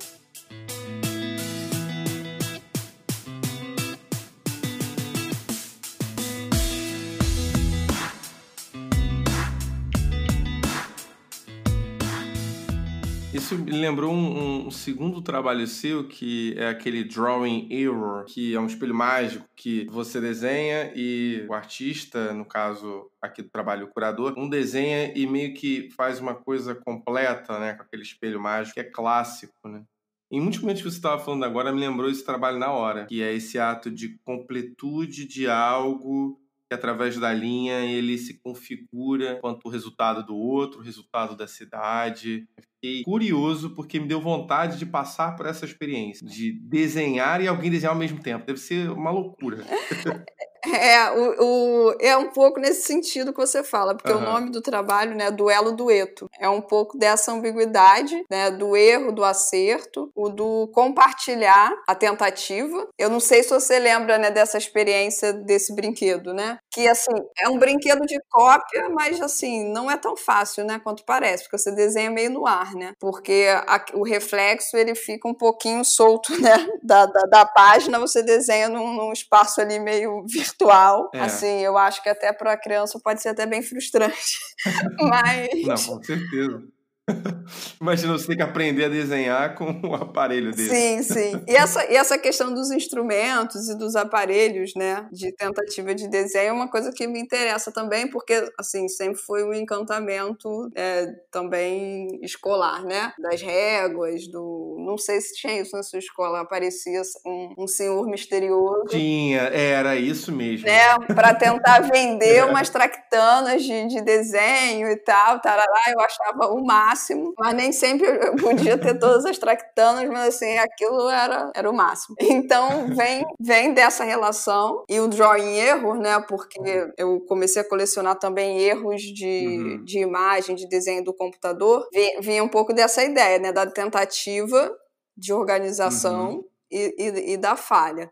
Isso 13.46 13.60
me 13.60 13.74
lembrou 13.74 14.12
um, 14.12 14.66
um, 14.66 14.72
segundo 14.72 15.22
trabalho 15.22 15.68
seu, 15.68 16.08
que 16.08 16.56
é 16.58 16.68
aquele 16.68 17.04
Drawing 17.04 17.68
Error, 17.70 18.26
que 18.26 18.56
é 18.56 18.60
um 18.60 18.66
espelho 18.66 18.96
mágico 18.96 19.46
que 19.56 19.86
você 19.86 20.20
desenha 20.20 20.92
e 20.96 21.46
o 21.48 21.54
artista, 21.54 22.34
no 22.34 22.44
caso 22.44 23.08
aqui 23.22 23.44
do 23.44 23.50
trabalho 23.50 23.86
o 23.86 23.90
curador, 23.90 24.34
um 24.36 24.50
desenha 24.50 25.14
e 25.16 25.28
meio 25.28 25.54
que 25.54 25.92
faz 25.96 26.20
uma 26.20 26.34
coisa 26.34 26.74
completa, 26.74 27.60
né, 27.60 27.76
com 27.76 27.84
aquele 27.84 28.02
espelho 28.02 28.42
mágico, 28.42 28.74
que 28.74 28.80
é 28.80 28.84
clássico, 28.84 29.70
né? 29.70 29.84
Em 30.32 30.42
muitos 30.42 30.60
momentos 30.60 30.82
que 30.82 30.90
você 30.90 30.98
estava 30.98 31.24
falando 31.24 31.46
agora, 31.46 31.72
me 31.72 31.80
lembrou 31.80 32.10
esse 32.10 32.26
trabalho 32.26 32.58
na 32.58 32.72
hora, 32.72 33.06
que 33.06 33.22
é 33.22 33.32
esse 33.32 33.60
ato 33.60 33.92
de 33.92 34.18
completude 34.26 35.28
de 35.28 35.48
algo 35.48 36.42
através 36.76 37.18
da 37.18 37.34
linha 37.34 37.80
ele 37.80 38.18
se 38.18 38.36
configura 38.36 39.36
quanto 39.42 39.66
o 39.66 39.70
resultado 39.70 40.26
do 40.26 40.36
outro, 40.36 40.80
o 40.80 40.84
resultado 40.84 41.36
da 41.36 41.48
cidade. 41.48 42.48
Fiquei 42.76 43.04
curioso 43.04 43.72
porque 43.72 44.00
me 44.00 44.08
deu 44.08 44.22
vontade 44.22 44.78
de 44.78 44.86
passar 44.86 45.36
por 45.36 45.46
essa 45.46 45.66
experiência, 45.66 46.28
de 46.28 46.52
desenhar 46.52 47.42
e 47.42 47.48
alguém 47.48 47.72
desenhar 47.72 47.94
ao 47.94 48.00
mesmo 48.00 48.22
tempo. 48.22 48.46
Deve 48.46 48.60
ser 48.60 48.92
uma 48.92 49.12
loucura. 49.12 49.58
É, 50.74 51.12
o, 51.12 51.44
o, 51.44 51.96
é 52.00 52.18
um 52.18 52.30
pouco 52.30 52.60
nesse 52.60 52.84
sentido 52.84 53.32
que 53.32 53.40
você 53.40 53.64
fala, 53.64 53.96
porque 53.96 54.12
uhum. 54.12 54.20
o 54.20 54.22
nome 54.22 54.50
do 54.52 54.62
trabalho, 54.62 55.16
né, 55.16 55.32
duelo 55.32 55.72
dueto, 55.72 56.28
é 56.40 56.50
um 56.50 56.62
pouco 56.62 56.98
dessa 56.98 57.32
ambiguidade, 57.32 58.24
né, 58.30 58.52
do 58.52 58.76
erro, 58.76 59.12
do 59.12 59.24
acerto, 59.24 60.12
o 60.16 60.30
do 60.30 60.70
compartilhar 60.74 61.72
a 61.88 61.96
tentativa. 61.96 62.88
Eu 62.98 63.10
não 63.10 63.20
sei 63.20 63.44
se 63.44 63.50
você 63.50 63.80
lembra, 63.80 64.18
né, 64.18 64.32
dessa 64.32 64.58
experiência 64.58 65.34
desse 65.34 65.74
brinquedo, 65.74 66.34
né? 66.34 66.58
Que 66.72 66.88
assim, 66.88 67.12
é 67.40 67.50
um 67.50 67.58
brinquedo 67.58 68.06
de 68.06 68.20
cópia, 68.30 68.90
mas 68.90 69.22
assim, 69.22 69.72
não 69.72 69.90
é 69.90 69.98
tão 69.98 70.16
fácil, 70.16 70.66
né, 70.66 70.80
quanto 70.84 71.06
parece, 71.06 71.44
porque 71.44 71.58
você 71.58 71.72
desenha 71.72 72.10
meio 72.10 72.32
no 72.32 72.46
ar, 72.46 72.74
né? 72.74 72.94
Porque 73.00 73.48
a, 73.68 73.84
o 73.94 74.04
reflexo 74.04 74.76
ele 74.78 74.96
fica 74.96 75.28
um 75.28 75.34
pouquinho 75.34 75.84
solto, 75.84 76.34
né, 76.42 76.68
da, 76.84 77.06
da, 77.06 77.22
da 77.22 77.46
página, 77.46 78.00
você 78.00 78.22
desenha 78.22 78.70
num, 78.70 78.94
num 78.94 79.12
espaço 79.12 79.62
ali 79.62 79.80
meio 79.80 80.26
virtual 80.28 80.55
virtual. 80.56 81.10
É. 81.14 81.20
Assim, 81.20 81.60
eu 81.62 81.78
acho 81.78 82.02
que 82.02 82.10
até 82.10 82.34
para 82.34 82.54
a 82.54 82.58
criança 82.58 83.00
pode 83.04 83.22
ser 83.22 83.30
até 83.30 83.46
bem 83.46 83.62
frustrante. 83.62 84.40
Mas. 85.00 85.50
Não, 85.64 85.96
com 85.96 86.04
certeza. 86.04 86.64
Imagina 87.80 88.14
você 88.14 88.28
ter 88.28 88.36
que 88.38 88.42
aprender 88.42 88.86
a 88.86 88.90
desenhar 88.90 89.56
com 89.56 89.66
o 89.88 89.94
aparelho 89.94 90.52
dele. 90.52 90.70
Sim, 90.70 91.04
sim. 91.04 91.44
E 91.48 91.56
essa, 91.56 91.86
e 91.92 91.96
essa 91.96 92.18
questão 92.18 92.54
dos 92.54 92.72
instrumentos 92.72 93.70
e 93.70 93.78
dos 93.78 93.96
aparelhos, 93.96 94.74
né, 94.76 95.08
de 95.12 95.32
tentativa 95.32 95.94
de 95.94 96.08
desenho 96.08 96.50
é 96.50 96.52
uma 96.52 96.70
coisa 96.70 96.92
que 96.92 97.06
me 97.06 97.20
interessa 97.20 97.72
também, 97.72 98.10
porque, 98.10 98.50
assim, 98.60 98.88
sempre 98.88 99.22
foi 99.22 99.44
um 99.44 99.54
encantamento 99.54 100.50
é, 100.76 101.08
também 101.32 102.20
escolar, 102.24 102.84
né, 102.84 103.14
das 103.20 103.42
réguas, 103.42 104.28
do... 104.28 104.76
Não 104.80 104.98
sei 104.98 105.22
se 105.22 105.36
tinha 105.36 105.62
isso 105.62 105.76
na 105.76 105.84
sua 105.84 106.00
escola, 106.00 106.42
aparecia 106.42 107.02
um, 107.26 107.64
um 107.64 107.68
senhor 107.68 108.06
misterioso. 108.08 108.86
Tinha, 108.90 109.42
era 109.42 109.96
isso 109.96 110.32
mesmo. 110.32 110.66
Né, 110.66 110.98
para 111.14 111.36
tentar 111.36 111.82
vender 111.82 112.46
umas 112.50 112.70
tractanas 112.70 113.64
de, 113.64 113.88
de 113.88 114.02
desenho 114.02 114.88
e 114.90 114.96
tal, 114.98 115.40
tarará, 115.40 115.82
eu 115.90 116.00
achava 116.00 116.52
o 116.52 116.66
máximo 116.66 116.95
máximo, 116.96 117.34
mas 117.38 117.54
nem 117.54 117.72
sempre 117.72 118.08
eu 118.08 118.36
podia 118.38 118.78
ter 118.78 118.98
todas 118.98 119.26
as 119.26 119.38
tractanas, 119.38 120.08
mas 120.08 120.36
assim, 120.36 120.58
aquilo 120.58 121.10
era, 121.10 121.52
era 121.54 121.70
o 121.70 121.74
máximo. 121.74 122.16
Então 122.46 122.96
vem, 122.96 123.26
vem 123.40 123.74
dessa 123.74 124.04
relação 124.04 124.84
e 124.88 125.00
o 125.00 125.08
drawing 125.08 125.58
erro, 125.58 125.96
né? 125.96 126.20
Porque 126.22 126.60
eu 126.98 127.20
comecei 127.22 127.62
a 127.62 127.68
colecionar 127.68 128.18
também 128.18 128.60
erros 128.60 129.02
de, 129.02 129.58
uhum. 129.58 129.84
de 129.84 130.00
imagem, 130.00 130.56
de 130.56 130.68
desenho 130.68 131.04
do 131.04 131.14
computador, 131.14 131.88
vinha 132.20 132.44
um 132.44 132.50
pouco 132.50 132.74
dessa 132.74 133.04
ideia, 133.04 133.40
né? 133.40 133.52
Da 133.52 133.66
tentativa 133.66 134.76
de 135.18 135.34
organização 135.34 136.32
uhum. 136.32 136.44
e, 136.72 136.96
e, 136.98 137.34
e 137.34 137.38
da 137.38 137.56
falha. 137.56 138.12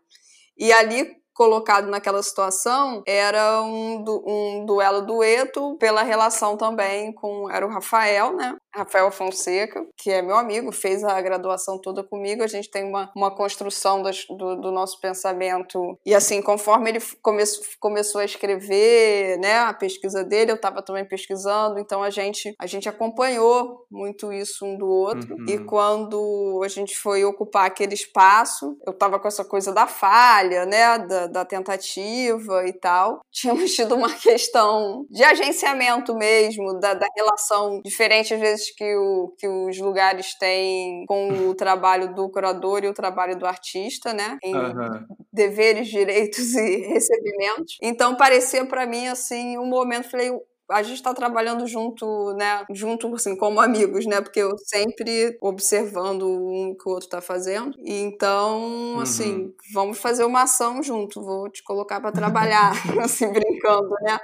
E 0.56 0.72
ali 0.72 1.23
colocado 1.34 1.88
naquela 1.88 2.22
situação 2.22 3.02
era 3.06 3.60
um, 3.62 4.02
du 4.02 4.22
um 4.26 4.64
duelo 4.64 5.02
dueto 5.02 5.76
pela 5.78 6.02
relação 6.02 6.56
também 6.56 7.12
com 7.12 7.50
era 7.50 7.66
o 7.66 7.70
Rafael, 7.70 8.34
né? 8.34 8.56
Rafael 8.74 9.10
Fonseca, 9.12 9.86
que 9.96 10.10
é 10.10 10.20
meu 10.20 10.36
amigo, 10.36 10.72
fez 10.72 11.04
a 11.04 11.20
graduação 11.20 11.78
toda 11.80 12.02
comigo. 12.02 12.42
A 12.42 12.48
gente 12.48 12.68
tem 12.68 12.84
uma, 12.84 13.10
uma 13.14 13.30
construção 13.30 14.02
das, 14.02 14.24
do, 14.28 14.56
do, 14.56 14.72
nosso 14.72 15.00
pensamento. 15.00 15.96
E 16.04 16.12
assim, 16.12 16.42
conforme 16.42 16.90
ele 16.90 16.98
come, 17.22 17.44
começou 17.78 18.20
a 18.20 18.24
escrever, 18.24 19.38
né, 19.38 19.60
a 19.60 19.72
pesquisa 19.72 20.24
dele, 20.24 20.50
eu 20.50 20.56
estava 20.56 20.82
também 20.82 21.06
pesquisando, 21.06 21.78
então 21.78 22.02
a 22.02 22.10
gente, 22.10 22.52
a 22.58 22.66
gente 22.66 22.88
acompanhou 22.88 23.86
muito 23.90 24.32
isso 24.32 24.64
um 24.66 24.76
do 24.76 24.88
outro. 24.88 25.36
Uhum. 25.36 25.46
E 25.48 25.58
quando 25.58 26.18
a 26.64 26.68
gente 26.68 26.96
foi 26.96 27.24
ocupar 27.24 27.66
aquele 27.66 27.94
espaço, 27.94 28.76
eu 28.86 28.92
estava 28.92 29.18
com 29.18 29.28
essa 29.28 29.44
coisa 29.44 29.72
da 29.72 29.86
falha, 29.86 30.66
né, 30.66 30.98
da, 30.98 31.26
da 31.26 31.44
tentativa 31.44 32.66
e 32.66 32.72
tal. 32.72 33.20
Tínhamos 33.30 33.74
tido 33.74 33.94
uma 33.94 34.12
questão 34.18 35.06
de 35.10 35.22
agenciamento 35.22 36.14
mesmo, 36.14 36.78
da, 36.80 36.94
da 36.94 37.06
relação 37.16 37.80
diferente, 37.84 38.34
às 38.34 38.40
vezes 38.40 38.74
que, 38.74 38.96
o, 38.96 39.34
que 39.38 39.46
os 39.46 39.78
lugares 39.78 40.36
têm 40.38 41.04
com 41.06 41.48
o 41.48 41.54
trabalho 41.54 42.14
do 42.14 42.28
curador 42.30 42.84
e 42.84 42.88
o 42.88 42.94
trabalho 42.94 43.38
do 43.38 43.46
artista, 43.46 44.12
né? 44.12 44.38
Em 44.42 44.54
uhum. 44.54 45.06
deveres, 45.32 45.88
direitos 45.88 46.54
e 46.54 46.76
recebimentos. 46.86 47.76
Então 47.82 48.16
parecia 48.16 48.64
para 48.64 48.86
mim 48.86 49.08
assim 49.08 49.58
um 49.58 49.66
momento, 49.66 50.10
falei, 50.10 50.30
a 50.74 50.82
gente 50.82 50.96
está 50.96 51.14
trabalhando 51.14 51.66
junto, 51.68 52.34
né? 52.34 52.64
Junto, 52.70 53.14
assim, 53.14 53.36
como 53.36 53.60
amigos, 53.60 54.06
né? 54.06 54.20
Porque 54.20 54.40
eu 54.40 54.58
sempre 54.58 55.38
observando 55.40 56.26
um 56.26 56.74
que 56.76 56.88
o 56.88 56.92
outro 56.92 57.06
está 57.06 57.20
fazendo. 57.20 57.76
E 57.84 58.00
então, 58.00 58.94
uhum. 58.94 59.00
assim, 59.00 59.54
vamos 59.72 59.98
fazer 59.98 60.24
uma 60.24 60.42
ação 60.42 60.82
junto. 60.82 61.22
Vou 61.22 61.48
te 61.48 61.62
colocar 61.62 62.00
para 62.00 62.10
trabalhar, 62.10 62.72
assim, 63.04 63.32
brincando, 63.32 63.90
né? 64.02 64.18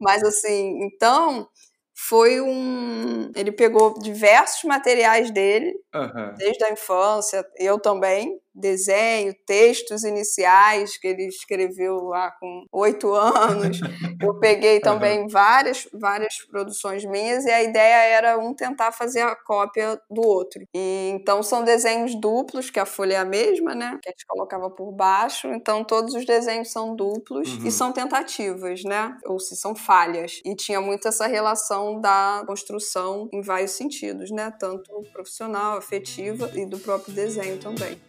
Mas 0.00 0.24
assim, 0.24 0.80
então 0.82 1.48
foi 1.94 2.40
um. 2.40 3.30
Ele 3.36 3.52
pegou 3.52 3.94
diversos 4.00 4.64
materiais 4.64 5.30
dele, 5.30 5.72
uhum. 5.94 6.34
desde 6.36 6.64
a 6.64 6.72
infância, 6.72 7.46
eu 7.58 7.78
também, 7.78 8.40
desenho, 8.54 9.34
textos 9.46 10.04
iniciais 10.04 10.96
que 10.98 11.06
ele 11.06 11.26
escreveu 11.26 11.96
lá 12.04 12.30
com 12.32 12.64
oito 12.72 13.12
anos. 13.12 13.80
Eu 14.22 14.38
peguei 14.38 14.80
também 14.80 15.26
várias, 15.26 15.88
várias 15.92 16.38
produções 16.50 17.04
minhas 17.04 17.44
e 17.44 17.50
a 17.50 17.62
ideia 17.62 18.16
era 18.16 18.38
um 18.38 18.54
tentar 18.54 18.92
fazer 18.92 19.20
a 19.20 19.34
cópia 19.34 20.00
do 20.10 20.22
outro. 20.26 20.62
E 20.74 21.10
então 21.12 21.42
são 21.42 21.64
desenhos 21.64 22.14
duplos, 22.14 22.70
que 22.70 22.78
a 22.78 22.86
folha 22.86 23.14
é 23.14 23.18
a 23.18 23.24
mesma, 23.24 23.74
né? 23.74 23.98
Que 24.02 24.08
a 24.08 24.12
gente 24.12 24.26
colocava 24.26 24.70
por 24.70 24.92
baixo. 24.92 25.48
Então 25.48 25.84
todos 25.84 26.14
os 26.14 26.24
desenhos 26.24 26.70
são 26.70 26.94
duplos 26.94 27.52
uhum. 27.56 27.66
e 27.66 27.72
são 27.72 27.92
tentativas, 27.92 28.82
né? 28.84 29.16
Ou 29.24 29.40
se 29.40 29.56
são 29.56 29.74
falhas. 29.74 30.40
E 30.44 30.54
tinha 30.54 30.80
muito 30.80 31.08
essa 31.08 31.26
relação 31.26 32.00
da 32.00 32.44
construção 32.46 33.28
em 33.32 33.40
vários 33.42 33.72
sentidos, 33.72 34.30
né? 34.30 34.52
Tanto 34.58 34.90
profissional, 35.12 35.76
afetiva 35.78 36.50
e 36.54 36.66
do 36.66 36.78
próprio 36.78 37.14
desenho 37.14 37.58
também. 37.58 38.00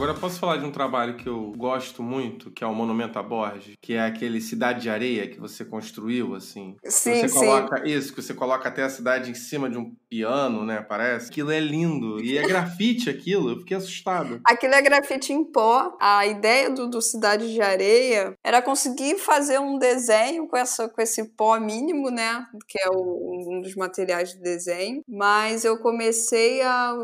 Agora 0.00 0.14
posso 0.14 0.40
falar 0.40 0.56
de 0.56 0.64
um 0.64 0.72
trabalho 0.72 1.14
que 1.14 1.28
eu 1.28 1.52
gosto 1.54 2.02
muito, 2.02 2.50
que 2.50 2.64
é 2.64 2.66
o 2.66 2.72
Monumento 2.72 3.18
a 3.18 3.22
Borges, 3.22 3.76
que 3.82 3.92
é 3.92 4.00
aquele 4.00 4.40
Cidade 4.40 4.80
de 4.80 4.88
Areia 4.88 5.28
que 5.28 5.38
você 5.38 5.62
construiu, 5.62 6.34
assim. 6.34 6.74
Sim, 6.86 7.28
você 7.28 7.28
coloca 7.28 7.76
sim. 7.76 7.92
isso, 7.92 8.14
que 8.14 8.22
você 8.22 8.32
coloca 8.32 8.66
até 8.66 8.82
a 8.82 8.88
cidade 8.88 9.30
em 9.30 9.34
cima 9.34 9.68
de 9.68 9.76
um 9.76 9.94
piano, 10.08 10.64
né? 10.64 10.80
Parece. 10.80 11.28
Aquilo 11.28 11.52
é 11.52 11.60
lindo. 11.60 12.18
E 12.24 12.38
é 12.38 12.42
grafite 12.48 13.10
aquilo, 13.10 13.50
eu 13.50 13.58
fiquei 13.58 13.76
assustado. 13.76 14.40
Aquilo 14.46 14.72
é 14.72 14.80
grafite 14.80 15.34
em 15.34 15.44
pó. 15.44 15.94
A 16.00 16.26
ideia 16.26 16.70
do, 16.70 16.88
do 16.88 17.02
Cidade 17.02 17.52
de 17.52 17.60
Areia 17.60 18.32
era 18.42 18.62
conseguir 18.62 19.18
fazer 19.18 19.58
um 19.58 19.78
desenho 19.78 20.48
com, 20.48 20.56
essa, 20.56 20.88
com 20.88 21.02
esse 21.02 21.24
pó 21.36 21.60
mínimo, 21.60 22.10
né? 22.10 22.46
Que 22.66 22.80
é 22.80 22.88
o, 22.88 23.52
um 23.52 23.60
dos 23.60 23.74
materiais 23.74 24.30
de 24.30 24.40
desenho. 24.40 25.02
Mas 25.06 25.62
eu 25.62 25.76
comecei 25.76 26.62
a, 26.62 26.94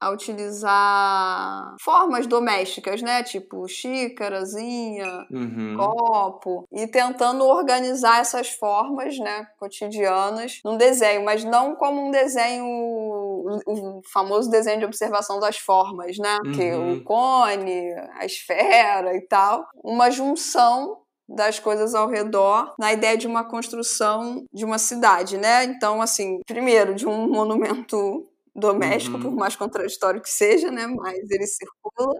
a 0.00 0.10
utilizar 0.10 1.76
formas 1.82 2.26
do 2.26 2.45
domésticas, 2.46 3.02
né? 3.02 3.22
Tipo 3.24 3.66
xícarazinha, 3.66 5.26
uhum. 5.30 5.76
copo, 5.76 6.64
e 6.70 6.86
tentando 6.86 7.44
organizar 7.44 8.20
essas 8.20 8.50
formas, 8.50 9.18
né, 9.18 9.46
cotidianas 9.58 10.60
num 10.64 10.76
desenho, 10.76 11.24
mas 11.24 11.42
não 11.42 11.74
como 11.74 12.06
um 12.06 12.10
desenho, 12.10 12.64
o 12.64 14.00
famoso 14.12 14.48
desenho 14.48 14.78
de 14.78 14.84
observação 14.84 15.40
das 15.40 15.58
formas, 15.58 16.16
né? 16.18 16.38
Uhum. 16.44 16.52
Que 16.52 16.72
o 16.72 17.04
cone, 17.04 17.92
a 18.14 18.24
esfera 18.24 19.16
e 19.16 19.20
tal, 19.22 19.66
uma 19.82 20.10
junção 20.10 20.98
das 21.28 21.58
coisas 21.58 21.92
ao 21.92 22.08
redor 22.08 22.72
na 22.78 22.92
ideia 22.92 23.16
de 23.16 23.26
uma 23.26 23.42
construção 23.42 24.44
de 24.52 24.64
uma 24.64 24.78
cidade, 24.78 25.36
né? 25.36 25.64
Então, 25.64 26.00
assim, 26.00 26.38
primeiro 26.46 26.94
de 26.94 27.04
um 27.04 27.28
monumento 27.28 28.28
doméstico, 28.56 29.16
uhum. 29.16 29.22
por 29.22 29.32
mais 29.32 29.54
contraditório 29.54 30.20
que 30.20 30.30
seja, 30.30 30.70
né? 30.70 30.86
Mas 30.86 31.30
ele 31.30 31.46
circula. 31.46 32.14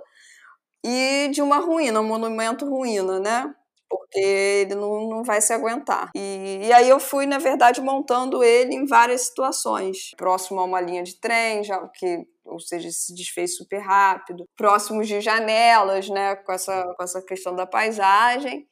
E 0.86 1.28
de 1.28 1.42
uma 1.42 1.58
ruína, 1.58 2.00
um 2.00 2.06
monumento 2.06 2.64
ruína, 2.64 3.18
né? 3.18 3.52
Porque 3.88 4.18
ele 4.18 4.74
não, 4.74 5.08
não 5.08 5.24
vai 5.24 5.40
se 5.40 5.52
aguentar. 5.52 6.10
E, 6.14 6.60
e 6.62 6.72
aí 6.72 6.88
eu 6.88 7.00
fui, 7.00 7.26
na 7.26 7.38
verdade, 7.38 7.80
montando 7.80 8.42
ele 8.42 8.74
em 8.74 8.86
várias 8.86 9.22
situações. 9.22 10.12
Próximo 10.16 10.60
a 10.60 10.64
uma 10.64 10.80
linha 10.80 11.02
de 11.02 11.20
trem, 11.20 11.62
já 11.64 11.86
que 11.88 12.26
ou 12.44 12.60
seja, 12.60 12.88
se 12.92 13.12
desfez 13.12 13.56
super 13.56 13.80
rápido, 13.80 14.44
próximos 14.56 15.08
de 15.08 15.20
janelas, 15.20 16.08
né, 16.08 16.36
com 16.36 16.52
essa, 16.52 16.94
com 16.96 17.02
essa 17.02 17.20
questão 17.20 17.54
da 17.54 17.66
paisagem. 17.66 18.66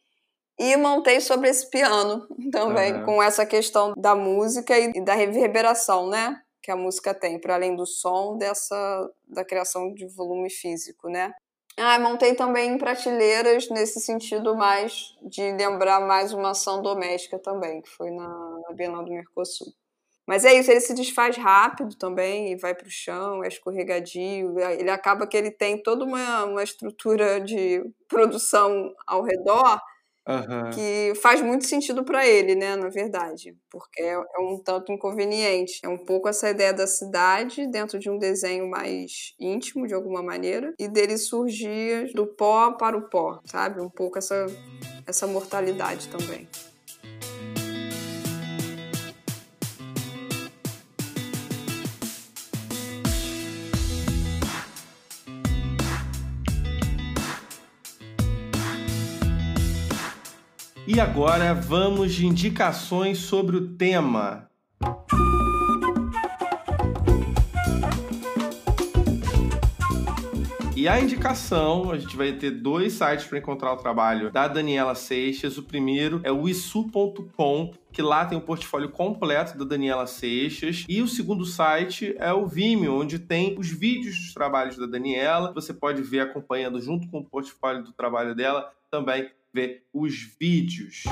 E 0.56 0.76
montei 0.76 1.20
sobre 1.20 1.48
esse 1.48 1.68
piano 1.68 2.28
também, 2.52 2.94
uhum. 2.94 3.04
com 3.04 3.22
essa 3.22 3.44
questão 3.44 3.92
da 3.96 4.14
música 4.14 4.78
e 4.78 5.04
da 5.04 5.14
reverberação, 5.14 6.08
né? 6.08 6.40
que 6.64 6.70
a 6.70 6.76
música 6.76 7.12
tem, 7.12 7.38
para 7.38 7.56
além 7.56 7.76
do 7.76 7.84
som, 7.84 8.38
dessa 8.38 9.10
da 9.28 9.44
criação 9.44 9.92
de 9.92 10.06
volume 10.06 10.48
físico, 10.48 11.10
né? 11.10 11.30
Ah, 11.76 11.98
montei 11.98 12.34
também 12.34 12.78
prateleiras 12.78 13.68
nesse 13.68 14.00
sentido 14.00 14.54
mais 14.54 15.12
de 15.22 15.42
lembrar 15.52 16.00
mais 16.00 16.32
uma 16.32 16.50
ação 16.50 16.80
doméstica 16.80 17.36
também, 17.38 17.82
que 17.82 17.90
foi 17.90 18.10
na, 18.12 18.28
na 18.68 18.72
Bienal 18.74 19.04
do 19.04 19.10
Mercosul. 19.10 19.74
Mas 20.26 20.44
é 20.44 20.54
isso, 20.54 20.70
ele 20.70 20.80
se 20.80 20.94
desfaz 20.94 21.36
rápido 21.36 21.96
também 21.96 22.52
e 22.52 22.56
vai 22.56 22.74
para 22.74 22.86
o 22.86 22.90
chão, 22.90 23.44
é 23.44 23.48
escorregadio. 23.48 24.58
Ele 24.58 24.90
acaba 24.90 25.26
que 25.26 25.36
ele 25.36 25.50
tem 25.50 25.82
toda 25.82 26.04
uma, 26.04 26.44
uma 26.44 26.62
estrutura 26.62 27.40
de 27.40 27.82
produção 28.08 28.94
ao 29.06 29.22
redor 29.22 29.80
Uhum. 30.26 30.70
que 30.70 31.12
faz 31.20 31.42
muito 31.42 31.66
sentido 31.66 32.02
para 32.02 32.26
ele, 32.26 32.54
né, 32.54 32.76
na 32.76 32.88
verdade, 32.88 33.54
porque 33.70 34.00
é, 34.00 34.12
é, 34.14 34.40
um 34.40 34.58
tanto 34.58 34.90
inconveniente. 34.90 35.80
É 35.82 35.88
um 35.88 35.98
pouco 35.98 36.28
essa 36.28 36.48
ideia 36.48 36.72
da 36.72 36.86
cidade 36.86 37.66
dentro 37.66 37.98
de 37.98 38.08
um 38.08 38.16
desenho 38.18 38.68
mais 38.68 39.34
íntimo, 39.38 39.86
de 39.86 39.92
alguma 39.92 40.22
maneira, 40.22 40.72
e 40.78 40.88
dele 40.88 41.18
surgir 41.18 42.10
do 42.14 42.26
pó 42.26 42.72
para 42.72 42.96
o 42.96 43.08
pó, 43.10 43.40
sabe? 43.44 43.82
Um 43.82 43.90
pouco 43.90 44.16
essa, 44.16 44.46
essa 45.06 45.26
mortalidade 45.26 46.08
também. 46.08 46.48
E 60.86 61.00
agora 61.00 61.54
vamos 61.54 62.12
de 62.12 62.26
indicações 62.26 63.16
sobre 63.16 63.56
o 63.56 63.68
tema. 63.74 64.50
E 70.76 70.86
a 70.86 71.00
indicação, 71.00 71.90
a 71.90 71.96
gente 71.96 72.14
vai 72.14 72.34
ter 72.34 72.50
dois 72.50 72.92
sites 72.92 73.24
para 73.24 73.38
encontrar 73.38 73.72
o 73.72 73.78
trabalho 73.78 74.30
da 74.30 74.46
Daniela 74.46 74.94
Seixas. 74.94 75.56
O 75.56 75.62
primeiro 75.62 76.20
é 76.22 76.30
o 76.30 76.46
isu.com, 76.46 77.72
que 77.90 78.02
lá 78.02 78.26
tem 78.26 78.36
o 78.36 78.42
portfólio 78.42 78.90
completo 78.90 79.56
da 79.56 79.64
Daniela 79.64 80.06
Seixas. 80.06 80.84
E 80.86 81.00
o 81.00 81.08
segundo 81.08 81.46
site 81.46 82.14
é 82.18 82.30
o 82.34 82.46
Vimeo, 82.46 83.00
onde 83.00 83.18
tem 83.18 83.58
os 83.58 83.70
vídeos 83.70 84.16
dos 84.16 84.34
trabalhos 84.34 84.76
da 84.76 84.84
Daniela. 84.84 85.50
Você 85.54 85.72
pode 85.72 86.02
ver 86.02 86.20
acompanhando 86.20 86.78
junto 86.78 87.08
com 87.08 87.20
o 87.20 87.24
portfólio 87.24 87.82
do 87.82 87.92
trabalho 87.92 88.34
dela 88.34 88.70
também 88.90 89.30
ver 89.54 89.84
os 89.92 90.14
vídeos. 90.40 91.04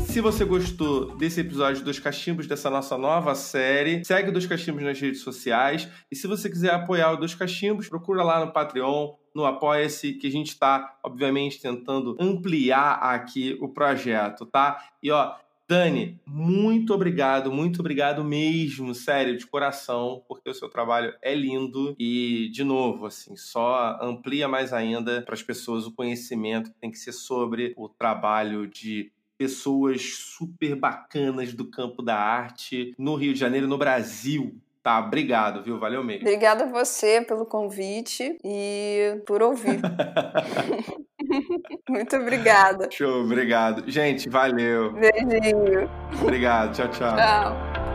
Se 0.00 0.20
você 0.20 0.44
gostou 0.44 1.16
desse 1.16 1.40
episódio 1.40 1.84
dos 1.84 1.98
Cachimbos, 1.98 2.46
dessa 2.46 2.68
nossa 2.68 2.98
nova 2.98 3.34
série, 3.34 4.04
segue 4.04 4.28
o 4.28 4.32
Dos 4.32 4.46
Cachimbos 4.46 4.82
nas 4.82 5.00
redes 5.00 5.20
sociais. 5.22 5.88
E 6.10 6.16
se 6.16 6.26
você 6.26 6.50
quiser 6.50 6.72
apoiar 6.72 7.12
o 7.12 7.16
Dos 7.16 7.34
Cachimbos, 7.34 7.88
procura 7.88 8.22
lá 8.22 8.44
no 8.44 8.52
Patreon, 8.52 9.14
no 9.34 9.46
Apoia-se, 9.46 10.14
que 10.14 10.26
a 10.26 10.30
gente 10.30 10.48
está, 10.48 10.98
obviamente, 11.02 11.60
tentando 11.60 12.14
ampliar 12.20 12.98
aqui 13.02 13.56
o 13.60 13.70
projeto, 13.70 14.44
tá? 14.44 14.78
E 15.02 15.10
ó, 15.10 15.34
Dani, 15.72 16.20
muito 16.26 16.92
obrigado, 16.92 17.50
muito 17.50 17.80
obrigado 17.80 18.22
mesmo, 18.22 18.94
sério, 18.94 19.38
de 19.38 19.46
coração, 19.46 20.22
porque 20.28 20.50
o 20.50 20.54
seu 20.54 20.68
trabalho 20.68 21.14
é 21.22 21.34
lindo 21.34 21.96
e, 21.98 22.50
de 22.52 22.62
novo, 22.62 23.06
assim, 23.06 23.34
só 23.36 23.98
amplia 24.02 24.46
mais 24.46 24.74
ainda 24.74 25.22
para 25.22 25.32
as 25.32 25.42
pessoas 25.42 25.86
o 25.86 25.94
conhecimento 25.94 26.70
que 26.70 26.78
tem 26.78 26.90
que 26.90 26.98
ser 26.98 27.12
sobre 27.12 27.72
o 27.74 27.88
trabalho 27.88 28.66
de 28.66 29.10
pessoas 29.38 30.02
super 30.02 30.76
bacanas 30.76 31.54
do 31.54 31.64
campo 31.64 32.02
da 32.02 32.18
arte 32.18 32.94
no 32.98 33.14
Rio 33.14 33.32
de 33.32 33.40
Janeiro, 33.40 33.66
no 33.66 33.78
Brasil. 33.78 34.54
Tá, 34.82 34.98
obrigado, 34.98 35.62
viu? 35.62 35.78
Valeu 35.78 36.04
mesmo. 36.04 36.26
Obrigada 36.26 36.64
a 36.64 36.70
você 36.70 37.22
pelo 37.22 37.46
convite 37.46 38.36
e 38.44 39.22
por 39.24 39.40
ouvir. 39.40 39.80
Muito 41.88 42.16
obrigada. 42.16 42.88
Show, 42.90 43.24
obrigado. 43.24 43.84
Gente, 43.90 44.28
valeu. 44.28 44.92
Beijinho. 44.92 45.90
Obrigado, 46.20 46.72
tchau, 46.74 46.88
tchau. 46.88 47.16
Tchau. 47.16 47.91